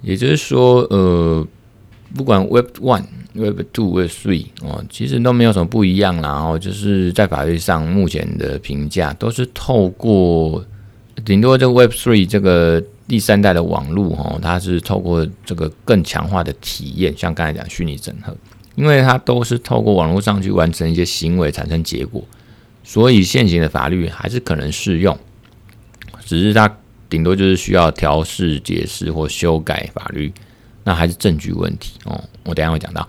[0.00, 1.44] 也就是说，呃，
[2.14, 6.28] 不管 Web One、Web Two、Web Three 哦，其实都没有什么不一样啦。
[6.30, 10.64] 然后就是在法律上，目前的评价都是透过
[11.24, 18.36] 顶多这个 Web Three 这个第三代的网络哦，它是透过这个更强化的体验，像刚才讲虚拟整合。
[18.74, 22.24] 因为它都是透过网络上去完成一些行为，产生结果，
[22.82, 25.14] 所以现行的法律还是可能适用，
[26.24, 26.74] 只是它
[27.10, 30.32] 顶多就是需要调试、解释或修改法律，
[30.84, 32.22] 那还是证据问题哦。
[32.44, 33.08] 我等下会讲到。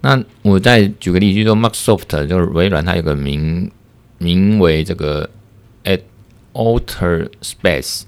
[0.00, 3.70] 那我再举个例，就是说 Microsoft 就是微软，它有个名
[4.18, 5.28] 名为这个
[5.84, 6.00] At
[6.52, 8.02] Alter Space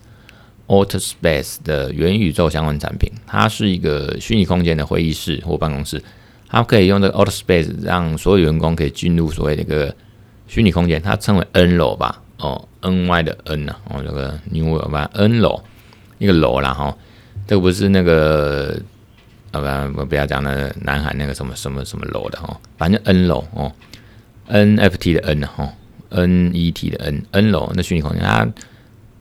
[0.67, 6.03] Alter Space 的元宇宙相关产品，它是一个虚拟空间的会议室或办公室。
[6.49, 9.95] 它可以用这个 Alter Space 让所有员工可以进入所谓的一个
[10.47, 15.63] 虚拟空间，它称为 N 楼吧，哦，N Y 的 N 啊，哦，这个 New 吧，N 楼
[16.19, 16.97] 一个楼啦哈，
[17.47, 18.81] 这个不是那个，
[19.63, 23.73] 啊不，不要讲那南海那个什么什么什么楼的哈，反正 N 楼哦
[24.49, 25.73] ，NFT 的 N 哈
[26.11, 28.49] ，NET 的 N，N 楼那虚拟空间，它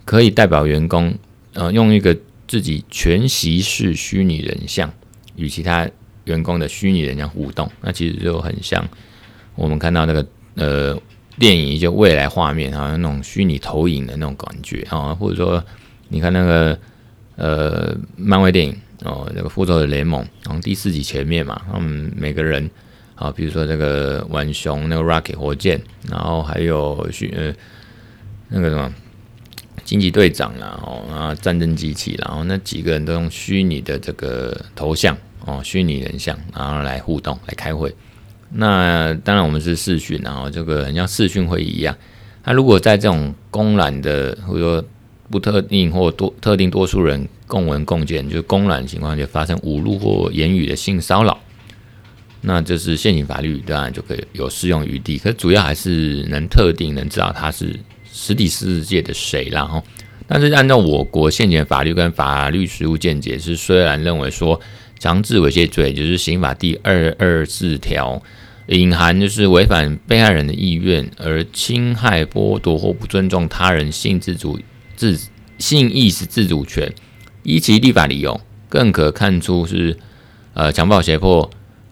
[0.06, 1.13] 可以代表员工
[1.54, 2.17] 呃用一个
[2.48, 4.91] 自己全息式虚拟人像
[5.36, 5.89] 与其他。
[6.26, 8.82] 员工的虚拟人像互动，那其实就很像
[9.56, 10.98] 我们看到那个呃
[11.38, 15.62] 电影，就未来画面啊，那种虚拟投影的那种感觉啊，或者说
[16.08, 16.80] 你看那个
[17.36, 22.70] 呃漫威电影哦，那个复仇者联盟，然后第四集前面嘛，他们每个人
[23.16, 27.54] 啊，比如说这个浣熊那个 Rocket 火箭，然后还有虚呃
[28.50, 28.94] 那个什么
[29.84, 35.18] 惊奇队长啦，哦啊战争机器，然后那几个人都用虚拟的这个头像。
[35.46, 37.94] 哦，虚拟人像，然后来互动，来开会。
[38.50, 41.94] 那当然，我们是视讯，然后这个很像视讯会议一样。
[42.46, 44.86] 那如果在这种公然的，或者说
[45.34, 51.39] 不特定或多特定多数人共闻共见，就是公然情况下发生侮辱或言语的性骚扰，
[52.41, 55.17] 那这是现行法律当然就可以有适用余地。
[55.17, 57.80] 可主要还是能特定能知道他是
[58.12, 59.84] 实体世界的谁，然后，
[60.28, 64.62] 但是按照我国现行法律跟法律实务见解，是虽然认为说。
[65.00, 68.24] 强制猥亵罪就是刑法第二二四条，
[68.67, 74.58] 隐含就是违反被害人的意愿而侵害、剥夺或不尊重他人性自主、
[75.12, 75.20] 自
[75.58, 76.94] 性意识自主权，
[77.44, 78.39] 依其立法理由，
[78.70, 79.98] 更可看出是
[80.54, 81.50] 呃强暴、胁迫、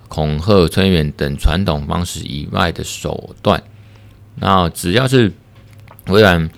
[0.07, 3.61] 恐吓、催眠等传统方式以外的手段。
[4.35, 5.33] 那只要是
[6.07, 6.49] 违反。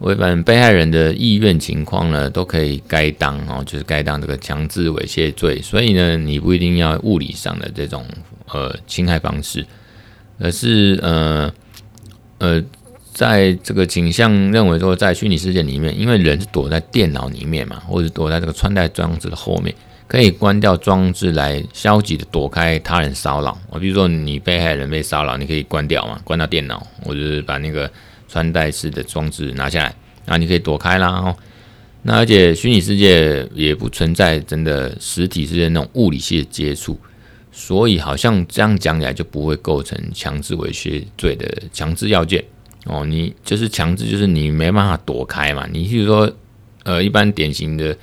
[0.00, 5.60] 违反被害人的意愿情况呢，都可以该当哦，就是该当这个强制猥亵罪。
[5.60, 8.06] 所以呢，你不一定要物理上的这种
[8.52, 9.66] 呃侵害方式，
[10.38, 11.52] 而是呃
[12.38, 12.62] 呃，
[13.18, 19.74] 在这个倾向认为说，在虚拟世界里面，因为人是躲在电脑里面嘛，或者躲在这个穿戴装置的后面，
[20.06, 23.58] 可以关掉装置来消极的躲开他人骚扰。
[23.70, 27.90] 我比如说你被害人被骚扰，你可以关掉嘛，关掉电脑，或者是把那个。
[28.30, 29.94] 穿戴式的装置拿下来，
[30.26, 31.08] 那你可以躲开啦。
[31.08, 31.34] 哦，
[32.02, 37.00] 那而且虚拟世界也不存在真的实体世界那种物理性的接触，
[37.50, 42.44] 所以好像这样讲起来就不会构成强制猥亵罪的强制要件
[42.88, 45.68] 哦，你就是强制，就是你没办法躲开嘛。
[45.70, 46.32] 你比如说，
[46.84, 47.94] 呃，一般典型的，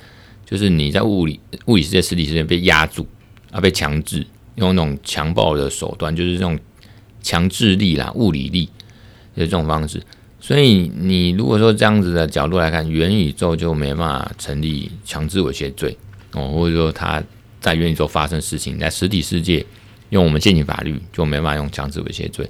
[0.44, 3.04] 就是你在物理物理世界、实体世界被压住
[3.50, 6.56] 啊，被强制用那种强暴的手段，就是这种
[7.20, 8.66] 强制力啦、物理力
[9.34, 10.00] 的这种方式。
[10.38, 15.98] 所以你如果说这样子的角度来看，元宇宙就没办法成立强制猥亵罪
[16.30, 17.20] 哦，或者说他
[17.60, 19.66] 在元宇宙发生事情，在实体世界
[20.10, 22.48] 用我们现行法律就没办法用强制猥亵罪。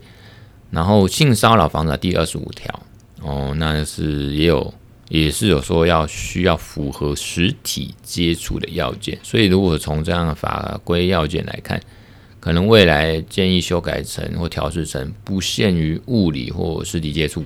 [0.71, 2.83] 然后性骚扰防治第二十五条
[3.23, 4.73] 哦，那是也有
[5.09, 11.81] 也是有说要需要符合实体接触的要件，所以如果从这样的法规要件来看，
[12.41, 17.45] 可能未来建议修改成或调试成不限于物理或实体接触，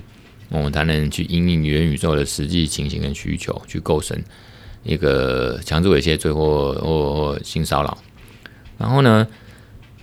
[0.49, 4.19] 我们才能去因应元宇宙的实际情形跟需求，去构成
[4.83, 7.97] 一个强制猥亵罪或或性骚扰。
[8.77, 9.27] 然后呢，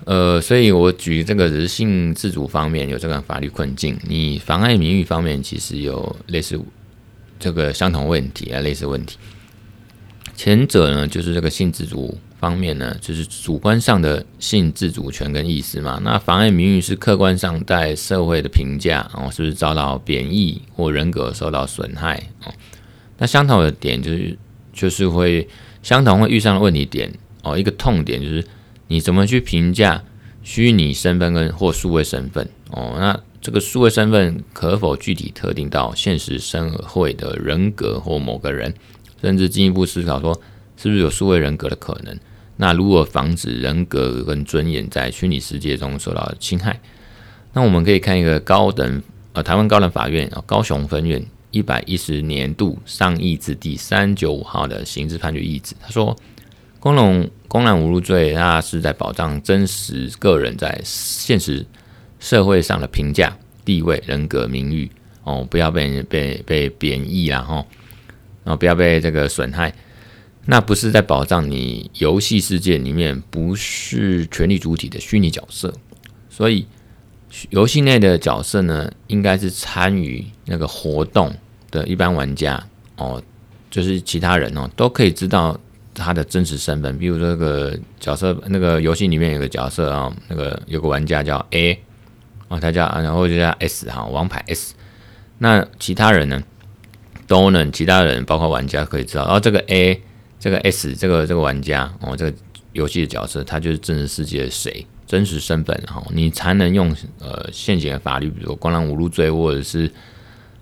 [0.08, 6.58] 呃，所以我举这个人性自主方面有这个法律困境，你妨碍名誉方面其实有类似
[7.38, 9.18] 这个相同问题啊，类似问题。
[10.34, 16.00] 前者呢，就是这个性自主方面呢，就是主观上的性自主权跟意思嘛。
[16.02, 22.16] 那妨碍名誉是客观上在社会的评价哦，是不是遭到贬义或人格受到损害
[22.46, 22.54] 哦？
[23.18, 24.38] 那相同的点就是
[24.72, 25.46] 就是会
[25.82, 28.42] 相同会遇上的问题点哦，一个痛点就是。
[28.88, 30.02] 你怎么去评价
[30.42, 32.48] 虚拟身份跟或数位身份？
[32.70, 38.74] 哦，那这个数位身份可否具体特定到现实社会的人格或某个人？
[39.20, 40.32] 甚至进一步思考说，
[40.76, 42.18] 是不是有数位人格的可能？
[42.56, 46.80] 那如何防止人格跟尊严在虚拟世界中受到侵害？
[47.52, 49.02] 那我们可以看一个高等
[49.34, 56.16] 呃台湾高等法院高雄分院一百一十年度上议字第三九五号的刑事判决意旨，他说。
[56.88, 61.66] 公然公然侮辱罪，那是在保障真实个人在现实
[62.18, 64.90] 社会上的评价、地位、人格、名誉
[65.22, 67.56] 哦，不要被被被贬义啦，吼，
[68.42, 69.74] 然后不要被这个损害。
[70.46, 75.70] 那不是在保障你游戏世界里面不是权力主体的虚拟角色，
[76.30, 76.66] 所以
[77.50, 81.34] 游戏内的角色呢，应该是参与那个活动
[81.70, 83.22] 的一般玩家哦，
[83.70, 85.60] 就是其他人哦，都可以知道。
[85.98, 91.78] 他的真实身份，比如说这个角色，那个游戏里面有个角色啊，那个有个玩家叫 A
[92.48, 94.74] 啊，他叫然后就叫 S 哈，王牌 S。
[95.38, 96.42] 那其他人呢，
[97.26, 100.00] 都能，其他人包括玩家可以知道，然后这个 A
[100.40, 102.36] 这个 S 这个这个玩家哦，这个
[102.72, 109.90] 游戏的角色，他就是真实世界的谁，真实身份，然后你才能用呃现行的法律，比如说公然侮辱罪，或者是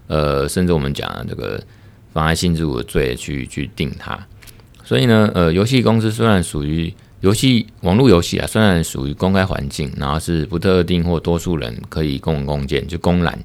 [0.07, 1.63] 呃甚至我们讲的这个
[2.13, 4.19] 妨碍性自主的罪去去定他。
[4.87, 13.37] 所以呢，呃，游戏公司虽然属于游戏网络游戏啊，虽然属于公开环境，然后是不特定或多数人可以共共建，就公然，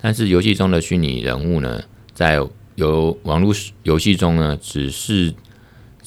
[0.00, 1.80] 但是游戏中的虚拟人物呢，
[2.12, 5.32] 在游网络游戏中呢，只是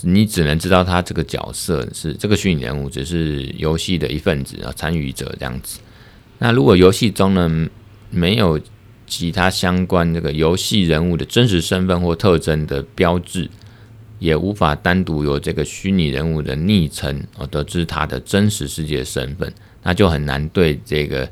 [0.02, 5.80] 你只能知道他这个角色是这个虚拟人物，只是游戏的一份子啊，参与者这样子。
[6.39, 7.69] 那如果游戏中呢，
[8.10, 8.60] 没有
[9.08, 13.50] 其他相关这个游戏人物的真实身份或特征的标志。
[14.23, 21.29] 也无法单独由这个虚拟人物的昵称而得知他的真实世界身份，那就很难对这个，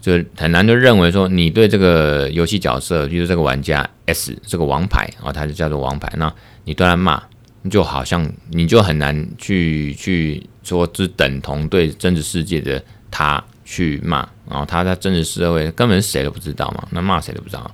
[0.00, 7.22] 就很难就认为说你对这个游戏角色，比如这个玩家 S 这个王牌啊，他就叫做王牌，那你对他骂，
[7.70, 17.70] 就好像你就很难去去说只等同对真实世界的他去骂，然后他在真实社会根本谁都不知道嘛，那骂谁都不知道，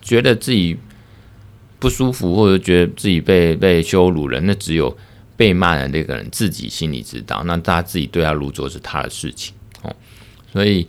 [0.00, 0.78] 觉得自己。
[1.82, 4.96] 不舒服，或者觉得自己被被羞辱了，那只有
[5.36, 7.42] 被骂的那个人自己心里知道。
[7.44, 9.92] 那他自己对号入座是他的事情哦。
[10.52, 10.86] 所以，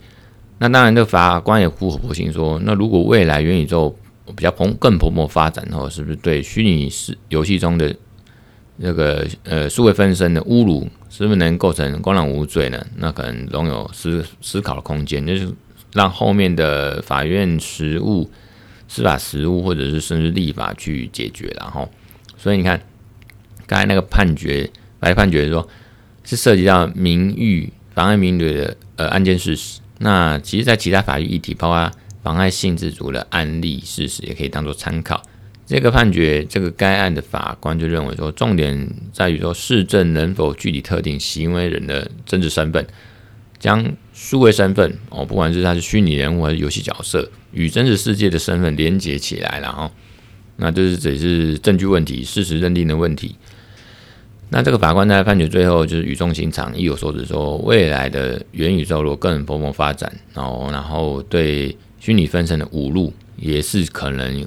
[0.60, 3.98] 那当然，这法官也苦口婆心说，那如果未来元宇宙
[4.36, 7.96] 比较蓬更蓬勃发展后，是不是对虚拟是游戏中的
[8.78, 12.86] 那个呃数位分身的侮辱，是不是能构成公然无罪呢？
[12.98, 15.52] 那可能仍有思思考的空间，就是
[15.94, 18.30] 让后面的法院实务。
[18.94, 21.92] 司法实务，或者是甚至立法去解决，然后，
[22.38, 22.80] 所以你看，
[23.66, 24.70] 刚才那个判决，
[25.00, 25.68] 来判决说，
[26.24, 29.80] 是涉及到名誉妨碍名誉的呃案件事实。
[29.98, 31.92] 那其实，在其他法律议题，包括
[32.22, 35.20] 妨碍性自主的案例事实，也可以当做参考。
[35.66, 42.86] 这个判决，这个该案的法官就认为说，重点在于说，市政能否具体特定行为人的真实身份。
[43.64, 49.90] 将数位身份哦，不管是他是虚拟人物还是游戏角色，与真实世界的身份连接起来了哈，
[50.58, 53.38] 那这是只是证据问题、事实认定的问题。
[54.50, 64.46] 那这个法官在判决最后就是语重心长、意有所指，说未来的元宇宙如果更蓬勃发展，然后然后对虚拟分身的侮辱，也是可能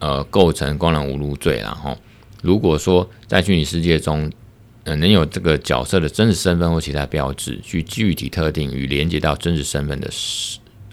[0.00, 1.96] 呃构成公然侮辱罪然后，
[2.42, 4.28] 如果说在虚拟世界中，
[4.96, 10.08] 能有这个角色的真实身份或其他标志，去具体特定与连接到真实身份的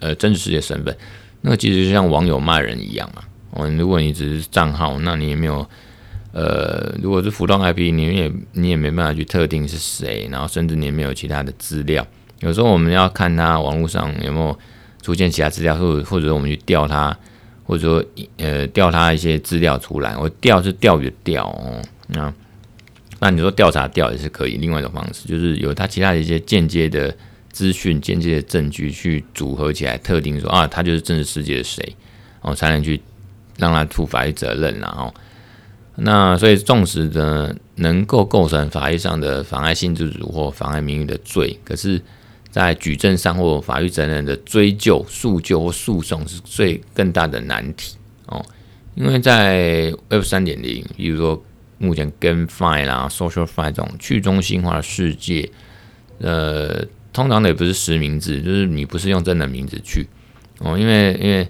[0.00, 0.96] 呃真实世界身份，
[1.40, 3.22] 那其实就像网友骂人一样嘛。
[3.50, 5.66] 哦，如果你只是账号，那你也没有
[6.32, 12.06] 呃，如果是浮动 IP，你也你也没办法去特定是谁，然后甚至你也没有其他的资料。
[12.40, 14.56] 有时候我们要看他网络上有没有
[15.02, 17.16] 出现其他资料，或者或者我们去调他，
[17.64, 18.04] 或者说
[18.36, 20.16] 呃调他一些资料出来。
[20.16, 22.32] 我调是钓鱼的钓哦，那
[23.20, 27.14] 那你说调查调也是可以，另外一种方式就是有他其他的一些间接的
[27.50, 31.96] 资讯、间接的证据去组合起来，特定说啊，他就是真实世界的谁，
[32.40, 33.00] 哦才能去
[33.56, 35.12] 让他负法律责任，然后
[35.96, 42.00] 那所以纵使呢能够构成法律上的妨碍性自主或妨碍名誉的罪，可是。
[42.50, 47.94] 在举证上或法律责任的追究、诉救或诉讼是最更大的难题
[48.24, 48.42] 哦，
[48.94, 51.40] 因为在 Web 三点零，比如说
[51.78, 55.50] 目前 GameFi 啦、SocialFi 这种去中心化的世界，
[56.18, 60.06] 呃，通常的也不是实名制，就是你不是用真的名字去
[60.58, 61.48] 哦，因为因为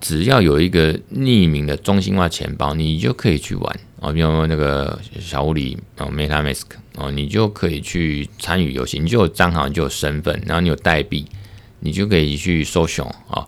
[0.00, 3.80] 只要有一个匿名的中心化钱包，你就可以去玩。
[4.00, 6.62] 哦，比如说那个小物理哦，MetaMask
[6.94, 11.26] 哦，你就可以去参与游戏，你就有账号，你就有身份，然后你有代币，
[11.80, 13.46] 你就可以去 social 啊，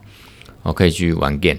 [0.63, 1.59] 哦，可以去玩 game。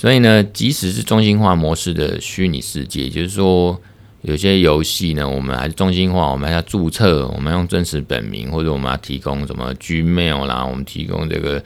[0.00, 3.78] 所以呢，即使是中心化模式的虚拟世界，就是说
[4.22, 11.62] 有些游戏呢，我们还是中心化，我们还要注册，我们用真实本名，或者我们要提供什么 Gmail 啦，我们提供这个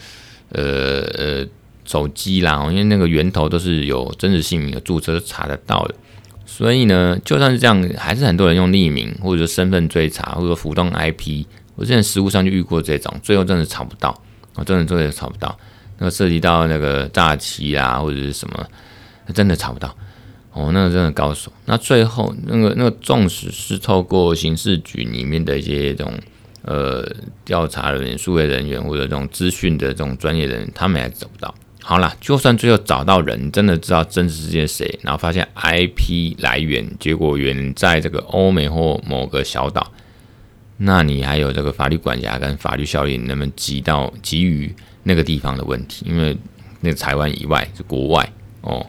[0.48, 1.46] 呃呃
[1.84, 5.94] 手机啦，因为那个源头都是有真实姓名的注册查得到的。
[6.44, 11.44] 所以呢，就算是这样，还是很多人用匿名或者身份追查，或者浮动 IP。
[11.76, 14.20] 我之前实务上就遇过这种，最后真的查不到，
[14.56, 15.56] 我真的真的查不到。
[15.98, 18.66] 那个涉及到那个诈欺啊，或者是什么，
[19.32, 19.96] 真的查不到。
[20.52, 21.52] 哦，那个真的高手。
[21.64, 26.12] 那最后那个那个，纵使是透过刑事局里面的一些这种
[26.62, 27.04] 呃
[27.44, 31.52] 调查人员、数位人员或者这种资讯的这种专业人，他们也找不到。
[31.82, 39.92] 好了，就算最后找到人，真的知道真实世界谁，然后发现 IP 来源，结果远在这个欧美或某个小岛，
[40.76, 44.74] 那你还有这个法律管辖跟法律效力能不能及到给予
[45.04, 46.04] 那个地方的问题？
[46.08, 46.36] 因为
[46.80, 48.32] 那个台湾以外是国外
[48.62, 48.84] 哦，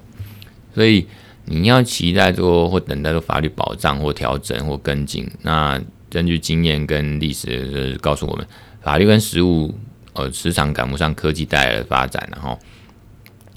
[0.73, 1.05] 所以
[1.45, 5.29] 你要期待说或等待说法律保障或调整或跟进。
[5.43, 8.47] 那根据经验跟历史告诉我们，
[8.81, 9.77] 法律跟实务
[10.13, 12.57] 呃时常赶不上科技带来的发展，然后。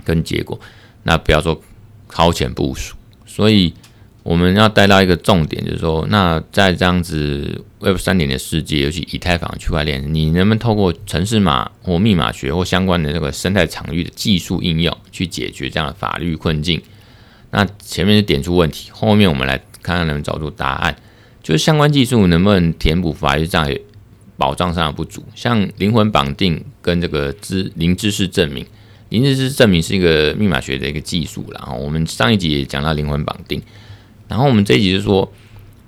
[0.04, 0.59] 跟结果，
[1.02, 1.61] 那不要说
[2.09, 2.96] 超前部署，
[3.26, 3.74] 所以
[4.28, 16.78] 我们要带到一个重点，就是说，那在这样子 Web 三点的世界，尤其以太坊区块链，你能不能透过程式码或密码学或相关的这个生态场域的技术应用，去解决这样的法律困境？
[17.52, 20.94] 那前面是点出问题，后面我们来看看能不能找出答案，
[21.42, 23.66] 就是相关技术能不能填补法律上
[24.36, 28.66] 保障上的不足，像灵魂绑定跟这个知零知识证明。
[29.08, 33.62] 零知识证明是一个密码学的一个技术，然后我们上一集也讲到灵魂绑定，
[34.28, 35.32] 然后我们这一集是说，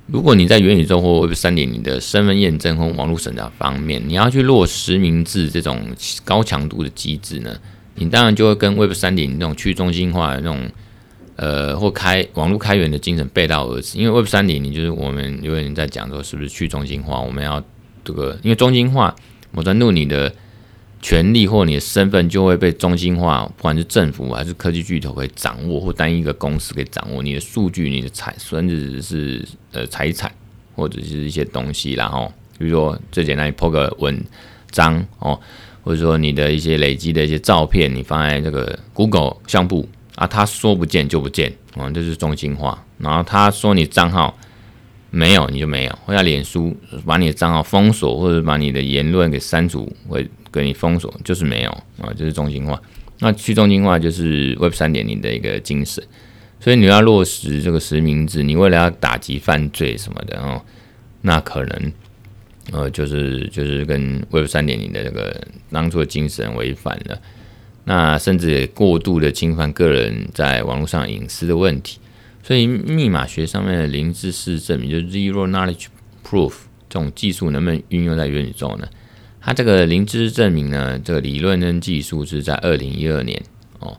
[0.07, 5.81] 如果你在元宇宙或 Web 三点零的身份验证或网络审查方面，你要去落实名制这种
[6.25, 7.55] 高强度的机制呢，
[7.95, 10.71] 你当然就会跟 Web 三点零那种去中心化的那种
[11.37, 17.63] 呃或开网络开源的精神背道而驰，因为 Web 三点零就是我们有人在讲说是不是去中心化，我们要
[18.03, 19.15] 这个因为中心化，
[19.53, 20.33] 某程度你的。
[21.03, 29.43] 权利或你的身份就会被中心化，不管是政府还是科技巨头可以掌握，或单一个公司可以掌握你的数据、你的财，甚至是
[29.73, 30.31] 呃财产
[30.75, 34.23] 或者是一些东西，然后比如说最简单，你 po 个文
[34.71, 35.41] 章哦，
[35.83, 42.85] 或者说你的一些累积的一些照片，你放在这个 Google 相簿啊，他说不见就不见，哦，这是中心化。
[42.99, 44.37] 然后他说你账号
[45.11, 50.29] 没有，你就没有，或者脸书把你的账号封锁，或者把你的言论给删除，会。
[50.53, 52.83] 给你封锁就是没有啊，就是中心化。
[53.21, 56.03] 那去中心化就是 Web 三点零的一个精神。
[56.59, 60.61] 所以你要落实这个实名制，你为了要打击犯罪什么的哦，
[61.21, 61.93] 那可能
[62.73, 65.41] 呃就是就是跟 Web 三点零的这个
[65.71, 67.17] 当初的精神违反了。
[67.85, 72.00] 那甚至也过度的侵犯个人在网络上隐私的问题。
[72.43, 75.87] 所以密码学上面的零知识证明，就是 Zero Knowledge
[76.27, 76.53] Proof
[76.89, 78.89] 这种技术能不能运用在元宇宙呢？
[79.41, 83.43] 它这个零知识证明呢，这个理论跟技术是在二零一二年
[83.79, 83.97] 哦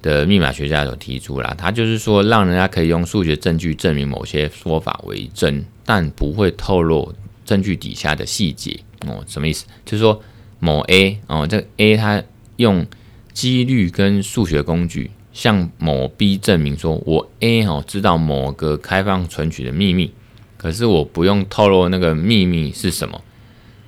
[0.00, 1.54] 的密码学家所提出啦。
[1.58, 7.14] 他就是说，让人家可以用数学证据证明某些说法为真，但不会透露
[7.44, 9.22] 证据底下的细节哦。
[9.26, 9.66] 什么意思？
[9.84, 10.22] 就是说
[10.58, 12.22] 某 A 哦，这个 A 他
[12.56, 12.86] 用
[13.34, 20.12] 几率跟数学工具，向某 B 证明说，我 A 哦知道某个开放存取的秘密，
[20.56, 23.20] 可是我不用透露那个秘密是什么。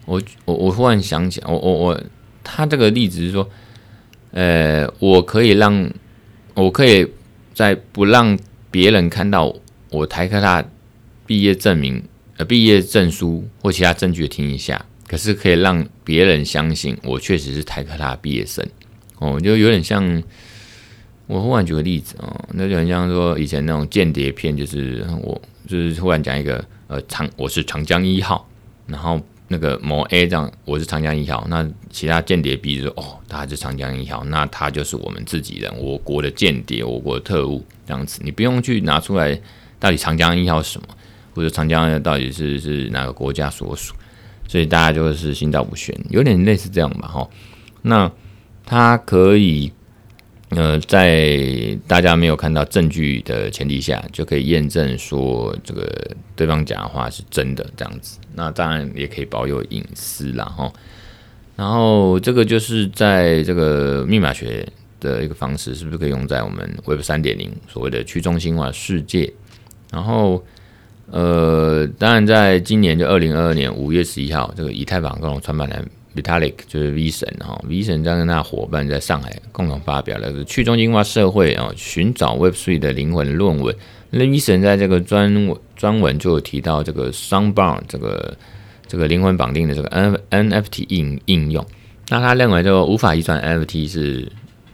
[0.04, 2.02] 我我我忽然想起来，我我我，
[2.42, 3.48] 他这个例子是说，
[4.32, 5.90] 呃，我可以让，
[6.54, 7.06] 我可以
[7.54, 8.38] 在不让
[8.70, 9.54] 别人看到
[9.90, 10.64] 我台科大
[11.26, 12.02] 毕业证明、
[12.36, 18.66] 呃毕业证书或其他证据听一下，可是可以让别人相信我确实是台科大毕业生。
[19.18, 20.22] 哦，就有点像，
[21.26, 28.48] 我忽然举个例子哦，那就很像说以前那种间谍片，就是我就是忽然讲一个呃长，我是长江一号，
[28.86, 29.20] 然后。
[29.48, 39.38] 那个某 A 这样，我是长江一号，那其他间谍 B 就说哦，他是长江一号，那他就是我们自己人，我国的间谍，我国的特务这样子，你不用去拿出来
[39.78, 40.88] 到底长江一号是什么，
[41.34, 43.94] 或者长江到底是是哪个国家所属，
[44.48, 47.28] 所以大家就是心照不宣，有点类似这样吧，哈，
[47.82, 48.10] 那
[48.64, 49.70] 他可以。
[50.54, 55.90] 呃，在大家没有看到证据的前提下，就可以验证说这个
[56.36, 58.18] 对方讲的话是真的这样子。
[58.34, 60.70] 那当然也可以保有隐私啦齁。
[61.56, 64.66] 然后这个就是在这个密码学
[65.00, 69.32] 的一个方式，是不是可以用在我们 Web 三点零所谓的去中心化世界？
[69.90, 70.44] 然后
[71.06, 75.88] 呃，当然在今年就二零二二年五月十一号，这个以太坊共同创办人。
[76.14, 83.74] Vitalik 就是 V 神哈，V 神将跟他伙伴在上海共同发表了个去中心化社会啊，寻找 Web3 的灵魂论文。
[84.10, 88.36] 那 V 神在这个专专文就有提到这个 Soundbound 这个
[88.86, 91.66] 这个灵魂绑定的这个 N NFT 应应用。
[92.08, 94.30] 那他认为这个无法移转 NFT 是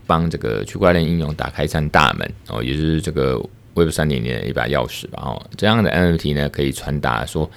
[0.07, 3.41] 帮这个区块链应用打开一扇大门哦，也就是这个
[3.74, 5.41] Web 三点零的一把钥匙吧哦。
[5.57, 7.49] 这样的 NFT 呢，可以传达说，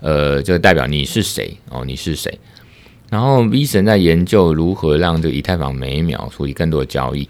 [0.00, 2.38] 呃，这个代表你是谁哦，你是谁。
[3.10, 7.26] 然后 V 神在研究如何让这个以太坊每一秒处理更多的交易，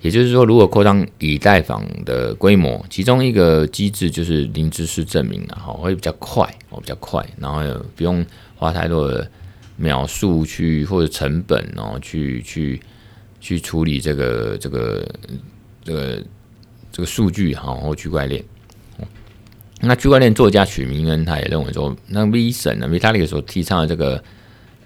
[0.00, 7.62] 也就是说，如果扩张以太坊的规模，其中一个机制就是零知识证明，然后会比较快哦，比较快，然后
[7.94, 8.26] 不用
[8.56, 9.30] 花太多的
[9.76, 12.80] 秒数去或者成本哦，去去
[13.40, 15.08] 去处理这个这个
[15.84, 16.22] 这个
[16.90, 18.42] 这个数据哈或区块链。
[19.80, 24.20] 那区块链作家许明恩他也认为说，那 V 神呢，Vitalik 所提倡的这个。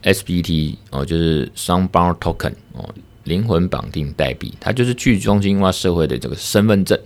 [0.05, 2.89] SBT 哦，就是双包 Token 哦，
[3.25, 6.99] 灵魂绑定代币，它就是去中心化社会的这个身份证。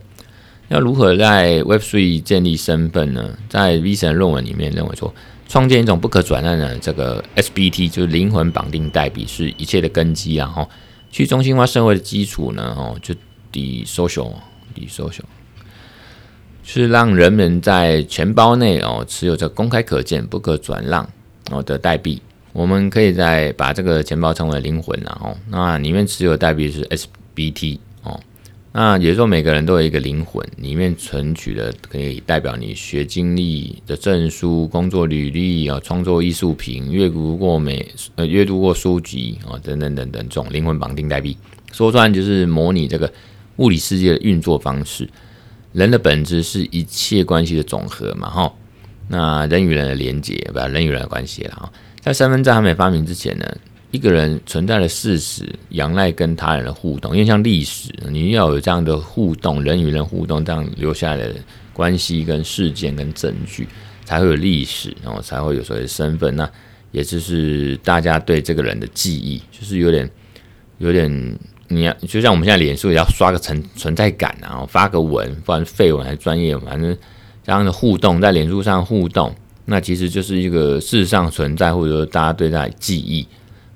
[0.69, 3.39] 要如何在 Web3 建立身份呢？
[3.49, 5.15] 在 V 神论文里面认为说，
[5.49, 10.47] 创建一种不可转让的这个 SBT，就是灵魂绑定代币，是一切的根基啊！
[10.47, 10.69] 哈，
[11.11, 13.15] 去中心化社会的基础呢，哦，就
[13.51, 15.23] Desocial，Desocial，
[16.63, 21.09] 是让人们在钱包内哦持有着公开可见、不可转让
[21.51, 22.21] 哦的代币。
[22.53, 28.19] 我们可以再把这个钱包称为灵魂，然后那里面持有代币是 SBT 哦，
[28.73, 37.87] 那也就是说每个人都有一个灵魂，里面存取的可以代表你学经历的证书、工作履历啊、创作艺术品、阅读过美
[38.17, 41.37] 呃阅读过书籍啊等等等等这种灵魂绑定代币，
[41.71, 43.13] 说穿就是模拟这个
[43.57, 45.09] 物理世界的运作方式。
[45.73, 48.53] 人的本质是一切关系的总和嘛，哈，
[49.09, 51.71] 那人与人的连接，不，人与人的关系了哈。
[52.01, 53.45] 在身份证还没发明之前呢，
[53.91, 61.35] 一个人存在的事实仰赖跟他人的互动，因为像历史，你要有这样的互动，人与人互动这样留下来的
[61.73, 63.67] 关系跟事件跟证据，
[64.05, 66.35] 才会有历史，然后才会有所谓的身份。
[66.37, 66.49] 那
[66.93, 70.09] 也就是大家对这个人的记忆，就是有点
[70.79, 71.39] 有点，
[71.69, 76.97] 你要就像我们现在脸书也要刷个存存在感，然后发个文，不管废文还是专业文，反正
[77.45, 79.35] 这样的互动在脸书上互动。
[79.71, 83.29] 那其实就是一个事实上存在，或者说大家对他的记忆。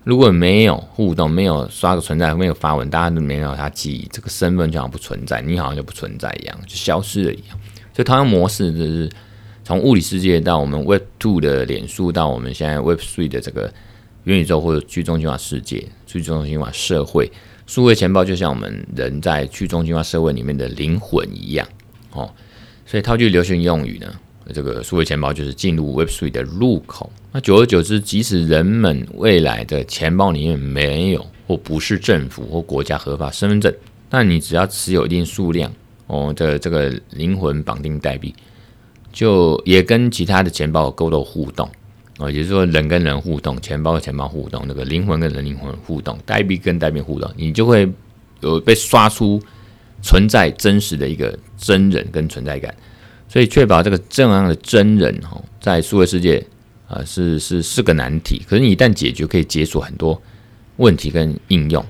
[0.05, 7.61] 如果没有互动，没有刷个存在，没有发文，大家都没有他记忆，这个身份就好像不存在，你好像就不存在一样，就消失了一样。
[7.95, 9.11] 所以同样模式就是
[9.63, 13.71] 从物理世界到我们 Web Two 的脸书，到我们现在 Web Three 的这个
[14.25, 17.31] 元宇宙或者去中心化世界、去中心化社会，
[17.67, 21.69] 数位钱包就像我们人在去中心化社会里面的灵魂一样
[22.13, 22.33] 哦。
[22.87, 24.07] 所以套句流行用语呢。
[24.53, 27.13] 这个数位钱包就是进入 Web3 的入口。
[27.31, 33.73] 那久而久之，即使人们未来的钱包里面没有或不是政府或国家合法身份证，
[34.09, 35.73] 但你只要持有一定数量
[36.07, 38.35] 哦的这个灵魂绑定代币，
[39.13, 41.69] 就也跟其他的钱包有沟通互动
[42.19, 47.91] 哦，也就是说人跟人互动，钱包和钱包互动，那个灵魂跟人灵魂互动，代币跟代币互动，你就会
[48.41, 49.41] 有被刷出
[50.03, 52.75] 存在真实的一个真人跟存在感。
[53.33, 56.45] 所以，确保这个这样的真人哈，在数位世界
[56.87, 58.43] 啊、是是是个难题。
[58.47, 60.21] 可是，你一旦解决，可以解锁很多
[60.77, 61.83] 问题跟应用。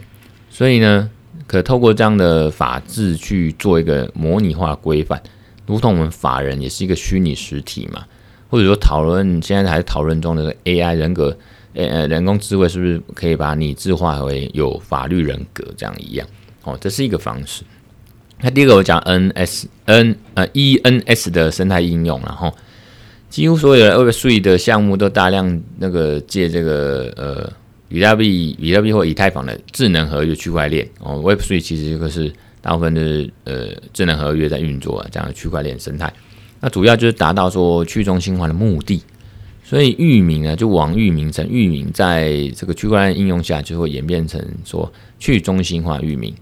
[0.48, 1.10] 所以呢，
[1.48, 5.20] 可透过这样的法制去做一个模拟化规范，
[5.66, 8.04] 如同我们法人也是一个虚拟实体嘛，
[8.48, 11.36] 或者说讨论现在还是讨论中的 AI 人格，
[11.74, 16.24] 呃，人工智慧是不是可以把拟制化为有法律人格这样一样？
[16.62, 17.64] 哦，这是一个方式。
[18.42, 22.52] 那第一个我讲 NS N 呃 ENS 的生态应用，然后
[23.30, 27.52] 几乎所有的 Web3 的项目都大量那个借这个呃。
[27.88, 32.32] 比特币、比特币或以太坊的智能合约区块链哦，Web3 其实这个是
[32.62, 36.10] 大部分的呃智能合约在运作啊，这样的区块链生态。
[36.58, 39.02] 那主要就是达到说去中心化的目的，
[39.62, 46.34] 所以域名呢，就网域名称，域名在这个区块链应用下就会演变成说去中心化域名。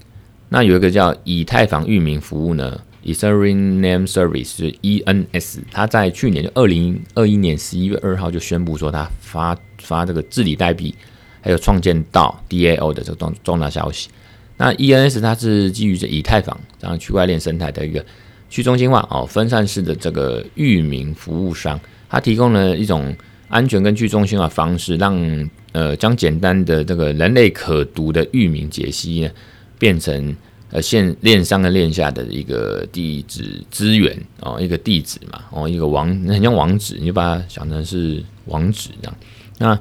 [0.51, 10.95] 那有一个叫以太坊域名服务呢，Ethereum Name Service 是 ENS，它在去年就二零二一年十一月二号就宣布说它发发这个治理代币。
[11.43, 14.11] 还有创建到 DAO 的这个重重大消息。
[14.59, 18.05] 那 ENS 它是基于这以太坊这样区块链生态的一个
[18.51, 21.81] 去中心化哦分散式的这个域名服务商，
[22.11, 23.17] 它提供了一种
[23.49, 29.31] 安全跟去中心化方式，让呃将简单的这个人类可读的域名解析呢，
[29.81, 30.37] 变成
[30.71, 39.17] 呃线链上跟链下的一个地址资源哦，一个地址嘛哦，一个网很像网址，你就把它想成是网址这样。
[39.59, 39.79] 那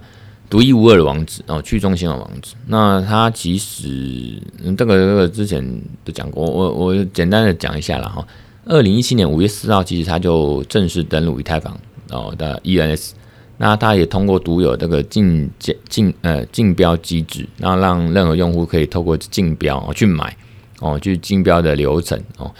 [0.49, 2.55] 独一无二的网址哦，去中心的网址。
[2.65, 4.41] 那它其实
[4.77, 5.63] 这个这个之前
[6.05, 8.25] 都讲过，我我简单的讲一下了哈。
[8.65, 11.77] 二零一七年五月四号，其实它就正式登录以太坊
[12.09, 13.11] 哦的 ENS。
[13.60, 15.47] 那它也通过独有这个竞
[15.88, 20.36] 竞呃竞标机制，那让任何用户可以透过竞标哦去买
[20.80, 22.51] 哦，去竞标的流程哦，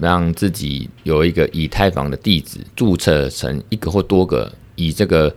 [0.00, 5.32] 让自己有一个以太坊的地址注册成一个或多个以这个。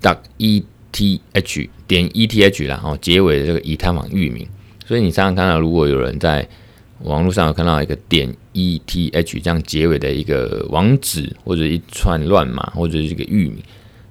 [0.00, 4.46] .eth 点 eth 然后结尾的这个以太坊域名，
[4.86, 6.48] 所以你常常看到，如果有人在
[7.00, 13.58] 网络上有看到一个点 eth 这样结尾的一个网址或者一串乱码或者是一个域名，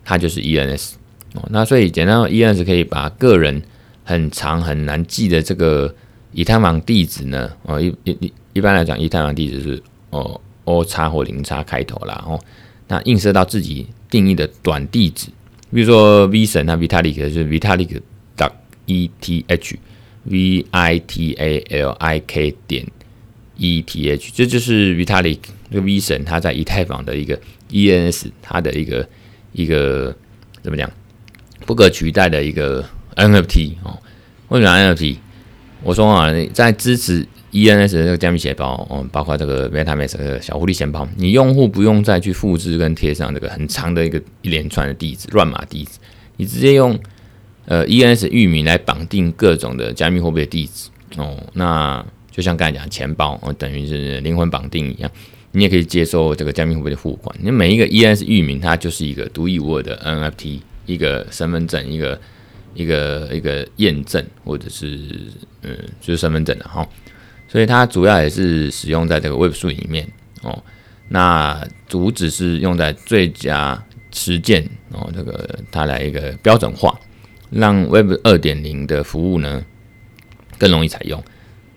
[0.07, 0.93] 它就是 ENS
[1.33, 1.45] 哦。
[1.51, 3.61] 那所以简单说，ENS 可以把个人
[4.05, 5.93] 很长很难记的这个
[6.31, 12.39] 以太坊地址呢，哦一一一般来讲，以太坊地址是哦 O 叉或零叉开头啦，哦，
[12.87, 15.27] 那映射到自己定义的短地址。
[15.73, 17.99] 比如说 V 神，那 Vitalik 就是 Vitalik
[18.37, 18.49] 点
[18.87, 22.87] eth，V I T A L I K 点
[23.57, 25.39] E T H，这就是 Vitalik
[25.69, 27.37] 这个 V 神，他在以太坊的一个
[27.69, 29.05] ENS，它的一个
[29.57, 30.15] 一个
[30.61, 30.89] 怎么讲
[31.65, 32.81] 不可取代的一个
[33.17, 33.99] NFT 哦。
[34.47, 35.17] 为什么 NFT？
[35.83, 37.27] 我说啊，在支持。
[37.49, 45.91] ENS 的这个加密钱包，嗯，包括这个 MetaMask 小狐狸钱包，你用户不用再去复制跟贴上这个很长的一个一连串的地址、乱码地址，
[46.35, 46.99] 你直接用
[47.65, 51.41] 呃 ENS 域名来绑定各种的加密货币的地址哦。
[51.53, 55.09] 那就像刚才讲钱包，哦，等于是灵魂绑定一样，
[55.57, 57.35] 你也可以接受这个加密货币的付款。
[57.41, 62.21] 你每一个 ENS 域名，它就是一个独一无二的 NFT，一个身份证，一个
[62.75, 64.99] 一个一个验证，或者是
[65.63, 66.87] 嗯，就是身份证的哈。
[67.47, 70.07] 所以它主要也是使用在这个 Web 数里面
[70.43, 70.63] 哦，
[71.07, 73.83] 那主旨是用在最佳
[74.13, 76.99] 实践哦，这个它来一个标准化，
[77.49, 79.65] 让 Web 二点零的服务呢
[80.59, 81.23] 更容易采用。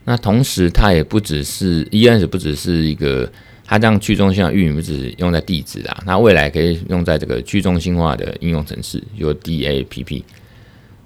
[0.05, 3.33] 那同时它也不只是 ENS，不只是一个
[3.71, 10.25] 它这样去中心化域名，不只是用在地址啊，那未来可以用在这个去中心化的应用程式，有 DAPP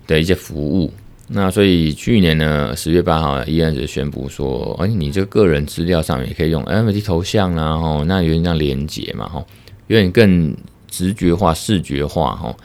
[0.06, 0.90] 的一些服务。
[1.28, 9.46] 那所以去年呢，十月八号，ENS 宣布说，哎，你这个个人资料上面也可以用 NFT 头像啊，吼，那有点像连接嘛，吼，
[9.88, 10.56] 有点更
[10.88, 12.56] 直觉化、视觉化，吼，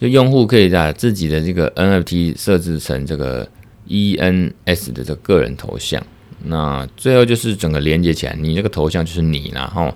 [0.00, 3.46] 就用户可以把自己的这个 NFT 设置成这个
[3.88, 6.02] ENS 的这个个人头像，
[6.46, 9.94] 那最后就是整个连接起来，你这个头像就是你，然后。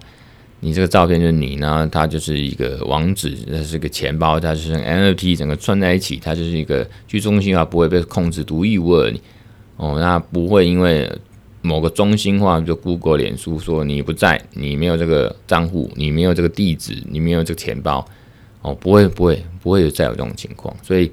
[0.61, 9.14] 你这个照片就是你呢，它就是一个网址，它是个钱包，它就是 NFT 整个串在一起，它就是一个去中心化，不会被控制，独一无二。
[9.76, 11.09] 哦，那不会因为
[11.62, 18.05] 某个中心化，就 Google、脸书说你不在，你没有这个账户，你没有这个地址，你没有这个钱包，
[18.62, 20.76] 哦，不会，不会，不会有再有这种情况。
[20.82, 21.09] 所以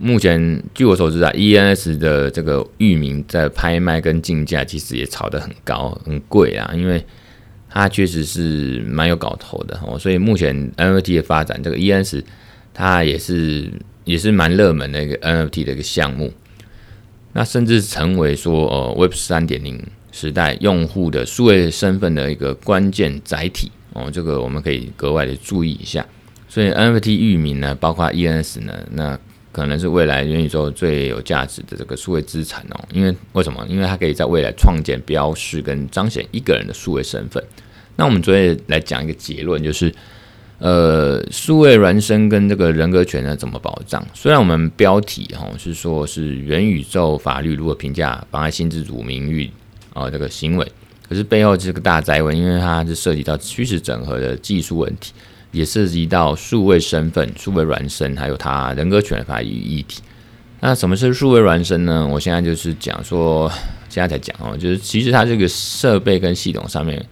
[0.00, 7.04] 目前据我所知啊，ENS 的这个域名在拍卖跟竞价其实也炒得很高，很贵啊，因为。
[7.72, 12.20] 它确实是蛮有搞头的哦，所以目前 NFT 的发展，这个 ENS
[12.74, 13.72] 它也是
[14.02, 16.32] 也是蛮热门的一个 NFT 的一个项目，
[17.32, 19.80] 那甚至成为说呃 Web 三点零
[20.10, 26.04] 时代用户的数位身份的一个关键载体哦，这个我们可以格外的注意一下。
[26.48, 29.16] 所以 NFT 域名呢，包括 ENS 呢，那
[29.52, 32.80] 可能是未来元宇宙最有价值的这个数位资产哦。
[32.92, 33.64] 因为为什么？
[33.68, 37.42] 因为它可以在未来创建、标识跟彰显一个人的数位身份。
[37.96, 39.92] 那我们昨天来讲一个结论，就是
[40.58, 44.06] 呃，数位孪生跟这个人格权呢怎么保障？
[44.14, 49.50] 虽然我们标题哈是说是元宇宙法律如何评价妨碍新自主名誉
[49.92, 50.72] 啊这个行为，
[51.08, 55.12] 可是背后这个大灾问，因为它是涉及到虚实整合的技术问题。
[55.52, 60.00] 也涉及到数位身份、数位孪生，还有他人格权法律议题。
[60.60, 62.06] 那什么是数位孪生呢？
[62.06, 63.50] 我现在就是讲说，
[63.88, 67.02] 现在才讲哦，就是其实它这个设备跟系统上面，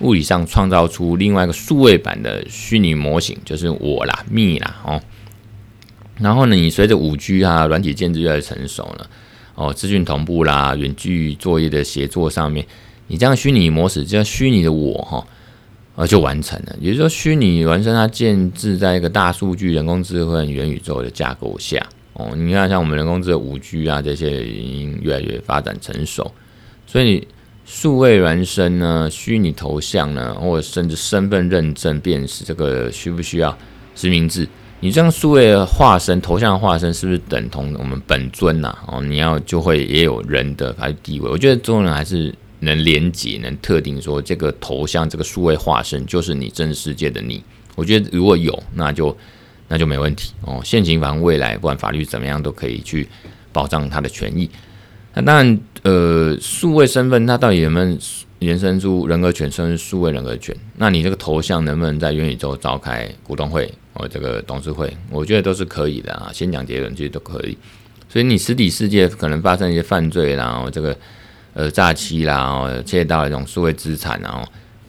[0.00, 5.00] 物理上创造出另外一个数位版的虚拟模型，就是我啦、me 啦哦。
[6.18, 9.10] 然后呢，你随着五 G 啊，软体建制越来越成熟了，
[9.54, 12.66] 哦，资讯同步啦，远距作业的协作上面，
[13.06, 15.26] 你这样虚拟模式，这样虚拟的我哈。
[16.00, 16.74] 呃，就完成了。
[16.80, 21.86] 也就是说，虚拟孪生它建置在一个大数据、人工智慧、元宇宙的架构下。
[22.14, 26.32] 哦，你看，像我们人工智能五 G 啊，这些已经越来越发展成熟。
[26.86, 27.28] 所以，
[27.66, 33.54] 数位孪生呢，虚拟头像呢，或者甚至身份认证辨识，这个需不需要
[33.94, 34.48] 实名制？
[34.80, 38.84] 你这样数位化身、头像化身，是不是等同我们本尊呐、啊？
[38.94, 41.28] 哦，你要就会也有人的法律地位。
[41.28, 42.34] 我觉得中国人还是。
[42.60, 47.42] 能连接，能特定说这个头像，这个数位化身就是你真世界的你。
[47.74, 49.16] 我觉得如果有，那就
[49.68, 50.60] 那就没问题哦。
[50.62, 53.08] 现行法未来不管法律怎么样，都可以去
[53.52, 54.50] 保障他的权益。
[55.14, 57.98] 那当然，呃，数位身份它到底能不能
[58.40, 60.54] 延伸出人格权，甚至数位人格权？
[60.76, 64.94] 那你这个头像能不能在元宇宙召开股东会或这个董事会？
[65.10, 66.30] 我觉得都是可以的啊。
[66.32, 67.56] 先讲结论，其实都可以。
[68.08, 70.94] 所以你实体世界可能发生一些犯罪，然后这个。
[71.60, 74.42] 呃，诈欺啦，哦，窃盗这种数位资产，然后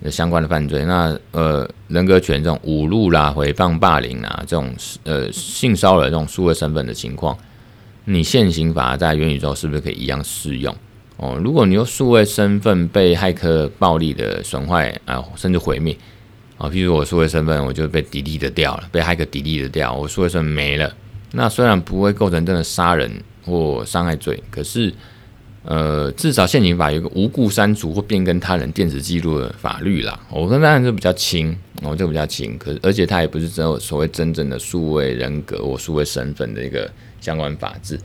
[0.09, 7.37] 相关的犯罪，那呃，人格权这种侮辱啦、诽谤、霸凌啊，这种呃性骚扰这种数位身份的情况，
[8.05, 10.73] 你现行法在元宇宙是不是可以一样适用？
[11.17, 15.93] 哦，如果你用数位身份被骇客暴力的损坏啊，甚至毁灭
[16.57, 20.89] 啊，譬如我数位身份我就被 delete 掉了，被骇客 delete 掉，我数位身份没了，
[21.33, 23.11] 那虽然不会构成真的杀人
[23.43, 24.93] 或伤害罪，可是。
[25.63, 30.19] 呃，至少现行法有个无故删除或变更他人电子记录的法律啦。
[30.31, 37.99] 我看当然是比较轻，哦，这个比较轻，可是而且它也不是只有所谓真正的数位人格或数位身份的一个相关法制。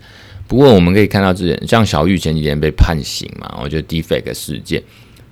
[0.46, 4.82] 不过我们可以看到，之前像小玉前几天被判刑嘛，我觉得 defect 事件，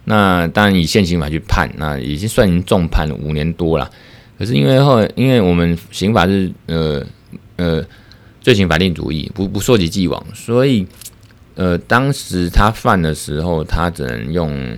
[0.04, 3.90] 那当然以现行法去判，那已经算已经重判五年多了。
[4.38, 7.04] 可是因为后来，因为我们刑法是呃
[7.56, 7.84] 呃
[8.40, 10.86] 罪刑法定主义，不不溯及既往，所以。
[11.56, 14.76] 呃，当时他犯的时候，他只能用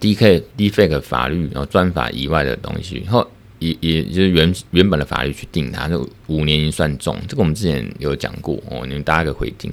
[0.00, 3.24] D K Deepfake 法律，然后专法以外的东西，然后
[3.60, 7.16] 也也就是原原本的法律去定他，就五年已经算重。
[7.28, 9.72] 这个我们之前有讲过哦，你们大家可以回听。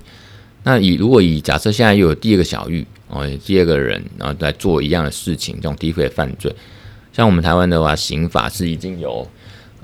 [0.64, 6.56] 那以如果以假设现在又有第二个小玉哦，第二个人然后在做一样的事情，这种 Deepfake 犯罪，
[7.12, 9.28] 像我们台湾的话，刑法是已经有。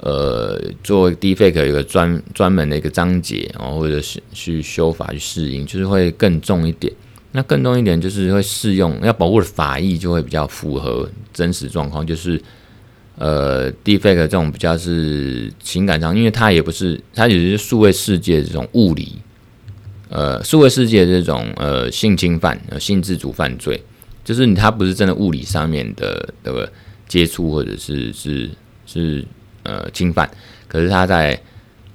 [0.04, 6.92] 呃，做 Deepfake 有一个专专门的一个章节，然后或者是去修法去适应，就是会更重一点。
[7.34, 12.04] 那更重一点就是会适用，要保护的法益就会比较符合真实状况。
[12.06, 12.42] 就是
[13.16, 19.20] 呃，Deepfake 这种比较是情感上，因为它也不是，它也是数位世界这种物理，
[20.10, 23.80] 呃，数位世界这种呃性侵犯、呃性自主犯罪，
[24.24, 26.68] 就是它不是真的物理上面的这个
[27.08, 28.50] 接触或者是是
[28.88, 29.24] 是。
[29.64, 30.30] 呃，侵犯，
[30.68, 31.40] 可是他在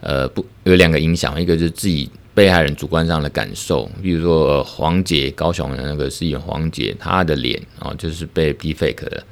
[0.00, 9.24] 呃不有两个影响，一个就是自己被害人主观上的感受，比如说、黄杰高雄的那个是演黄杰，他的脸哦就是被 Deepfake 的。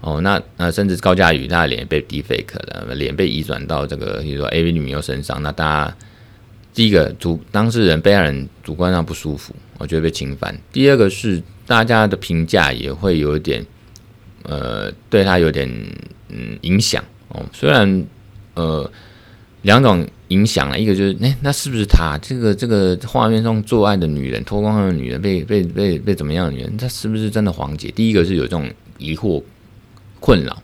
[0.00, 5.96] 哦，那那甚至高嘉宇他的脸被 Deepfake 了，脸被移转到这个比如说 AV 女优身上，那大家
[6.74, 13.64] 第一个主当事人被害人主观上不舒服，我觉得被侵犯；第二个是大家的评价也会有点
[14.42, 15.70] 呃对他有点
[16.28, 17.04] 嗯影响。
[17.32, 18.06] 哦，虽然
[18.54, 18.90] 呃
[19.62, 27.90] 两种影响了，一个就是，哎，那是不是他这个这个画面中做爱的女人，脱光的女人，被被被被怎么样的女人，她是不是真的黄姐？
[27.92, 28.68] 第一个是有这种
[28.98, 29.42] 疑惑、
[30.20, 30.62] 困扰，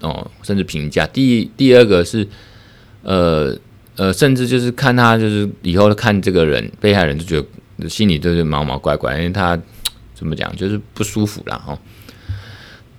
[0.00, 1.06] 哦，甚至评价。
[1.06, 2.26] 第第二个是，
[3.02, 3.56] 呃
[3.96, 7.46] 呃，甚至就是看他，就是以后看这个人被害人就觉
[7.78, 9.58] 得心里就是毛毛怪怪，因为他
[10.14, 11.78] 怎么讲，就是不舒服了，哦。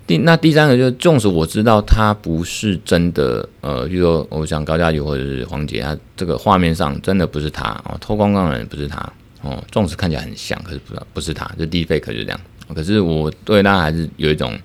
[0.06, 8.98] 第那第三个就是，纵使我知道他不是真的，呃，比如说我想高嘉瑜或者是黄杰，他这个画面上真的不是他哦，脱光光的人不是他
[9.42, 12.40] 哦，纵使看起来很像，可是不不是他，就 Deepfake 就这样。
[12.76, 14.58] 可是我对他还是有一种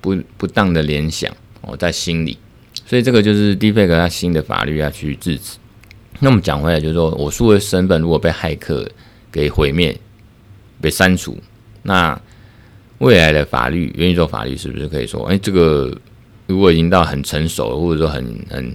[0.00, 1.32] 不不当的联想
[1.62, 2.36] 哦，在心里，
[2.84, 5.56] 所以这个就是 Deepfake 他新的法律要去制止。
[6.20, 8.86] 那么讲回来，就是说我数位身份如果被骇客
[9.32, 9.98] 给毁灭、
[10.80, 11.38] 被删除，
[11.82, 12.18] 那
[12.98, 15.96] 未来的法律、元宇宙法律是不是可以说，哎，这个
[16.46, 18.74] 如果已经到很成熟，或者说很很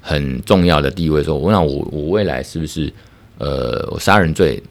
[0.00, 2.92] 很重要的地位，说，我那我我未来是不是
[3.38, 4.62] 呃，我杀人罪，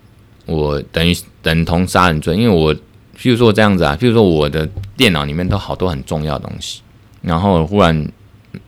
[0.45, 2.35] 我等于等同杀人罪？
[2.35, 2.73] 因为我
[3.17, 6.81] 譬如说这样子啊，譬如说我的电脑里面都好多很重要的东西，
[7.21, 8.11] 然后忽然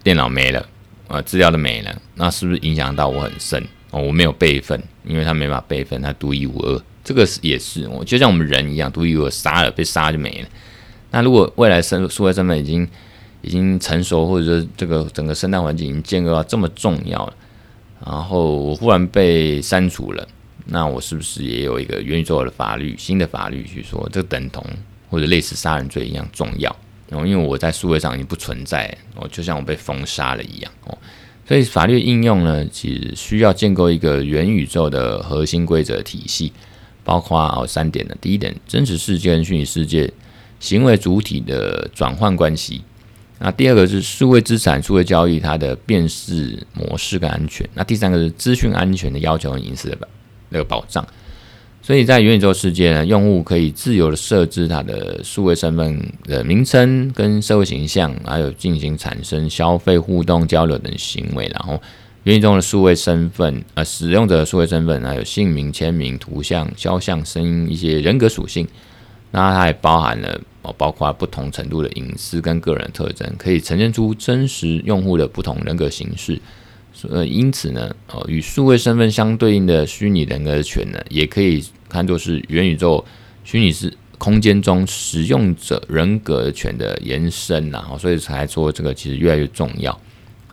[0.04, 0.66] 电脑没了。
[1.14, 3.62] 呃，资料都没了，那是不是影响到我很深？
[3.90, 6.82] 哦，我没有备份，因为他没法备份，他独一无二。
[7.04, 10.48] 这个也是，我就像我们人一样，独一无二，杀了被杀就没了。
[11.12, 12.88] 那如果未来生数位身份已经
[13.42, 17.34] 已经成熟，或者说这个整个生态环境已经建构到这么重要了，
[18.06, 20.28] 然后我忽然被删除了，
[20.68, 24.66] 那我是不是也有一个元宇宙的法律，新的法律去说这等同
[25.10, 26.74] 或者类似杀人罪一样重要？
[27.10, 30.98] 然后，因为我在数位上已经不存在，哦，就像我被封杀了一样，哦，
[31.46, 36.54] 所以法律应用呢，其实需要建构一个元宇宙的核心规则体系，
[37.04, 40.12] 包括哦三点的，第一点，真实世界跟虚拟世界
[40.60, 42.82] 行为主体的转换关系，
[43.40, 50.08] 那第二个是数位资产、数位交易它的辨识模式跟安全，那第三个是资讯安全的要求和隐私的保
[50.50, 51.06] 那个保障。
[51.84, 61.48] 所以在元宇宙世界呢，用户可以自由的设置他的数位身份的名称跟社会形象，还有进行产生消费、互动、交流等行为。
[61.48, 61.82] 然后，
[62.24, 68.68] 元宇宙的数位身份，呃，使用者的数位身份还有姓名、签名、图像、肖像、声音一些人格属性。
[69.32, 76.40] 那它还包含了哦，包括不同程度的隐私跟个人特征，可以呈现出真实用户的不同人格形式。
[77.10, 83.04] 呃，因此呢，呃，与数位身份相对应的虚拟人格权呢，也可以看作是元宇宙
[83.44, 90.00] 虚拟是空间中使用者人格权的延伸，然后所以才说这个其实越来越重要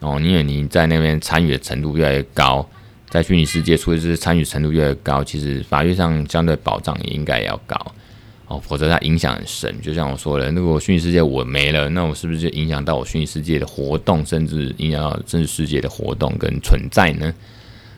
[0.01, 2.69] 哦，因为你在那边参与的程度越来越高，
[3.09, 7.77] 在虚拟世界，除了是参与程度越来越高，其实法律上相对保障也应该要高。
[8.47, 9.79] 哦，否则它影响很深。
[9.83, 17.35] 就像我说的，如果虚拟世界我没了，那我是不是就影响到我虚拟世界的活动，甚至影响到真实世界的活动跟存在呢？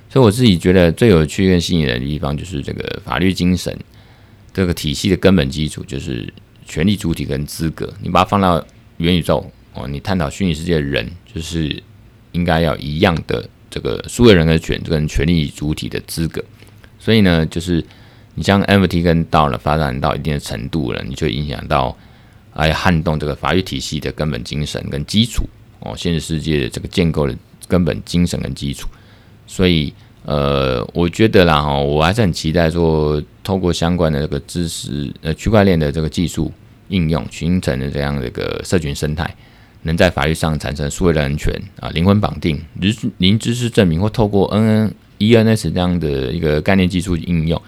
[0.08, 3.78] 所以我自己觉得最有趣跟吸引人的地方，就是这个法律精神
[4.52, 6.28] 这个体系的根本基础，就是
[6.66, 7.88] 权利主体跟资格。
[8.02, 8.60] 你把它放到
[8.96, 11.80] 元宇宙哦，你探讨虚拟世界的人，就是
[12.32, 16.42] 应该要一样的这个数位人格权跟权利主体的资格。
[16.98, 17.84] 所以呢，就是。
[18.36, 21.94] 你像 NFT 跟到了发展到一定的程度了，你就影响到
[22.54, 25.44] 来撼动这个法律体系的根本精神跟基础
[25.80, 28.88] 哦，现实世界的这个建构的根本精神跟基础。
[29.48, 29.92] 所以
[30.24, 36.50] 呃，我觉得啦哈，我还是很期待说，透过相关的这个知识呃区块链的这个技术
[36.88, 39.36] 应用，形成的这样的一个社群生态，
[39.82, 42.60] 能在法律上产生数位人权啊，灵魂绑定、
[43.18, 47.60] 零知识证明，或透过 N N E N S 这样的一个概念技术应用。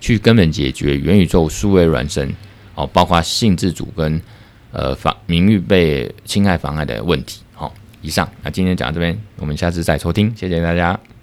[0.00, 2.32] 去根本解决元宇宙数位孪生
[2.76, 4.22] 哦，包括性自主跟
[4.70, 7.42] 呃防名誉被侵害妨碍的问题。
[7.52, 11.17] 好，以上，那今天讲到这边，我们下次再收听，谢谢大家。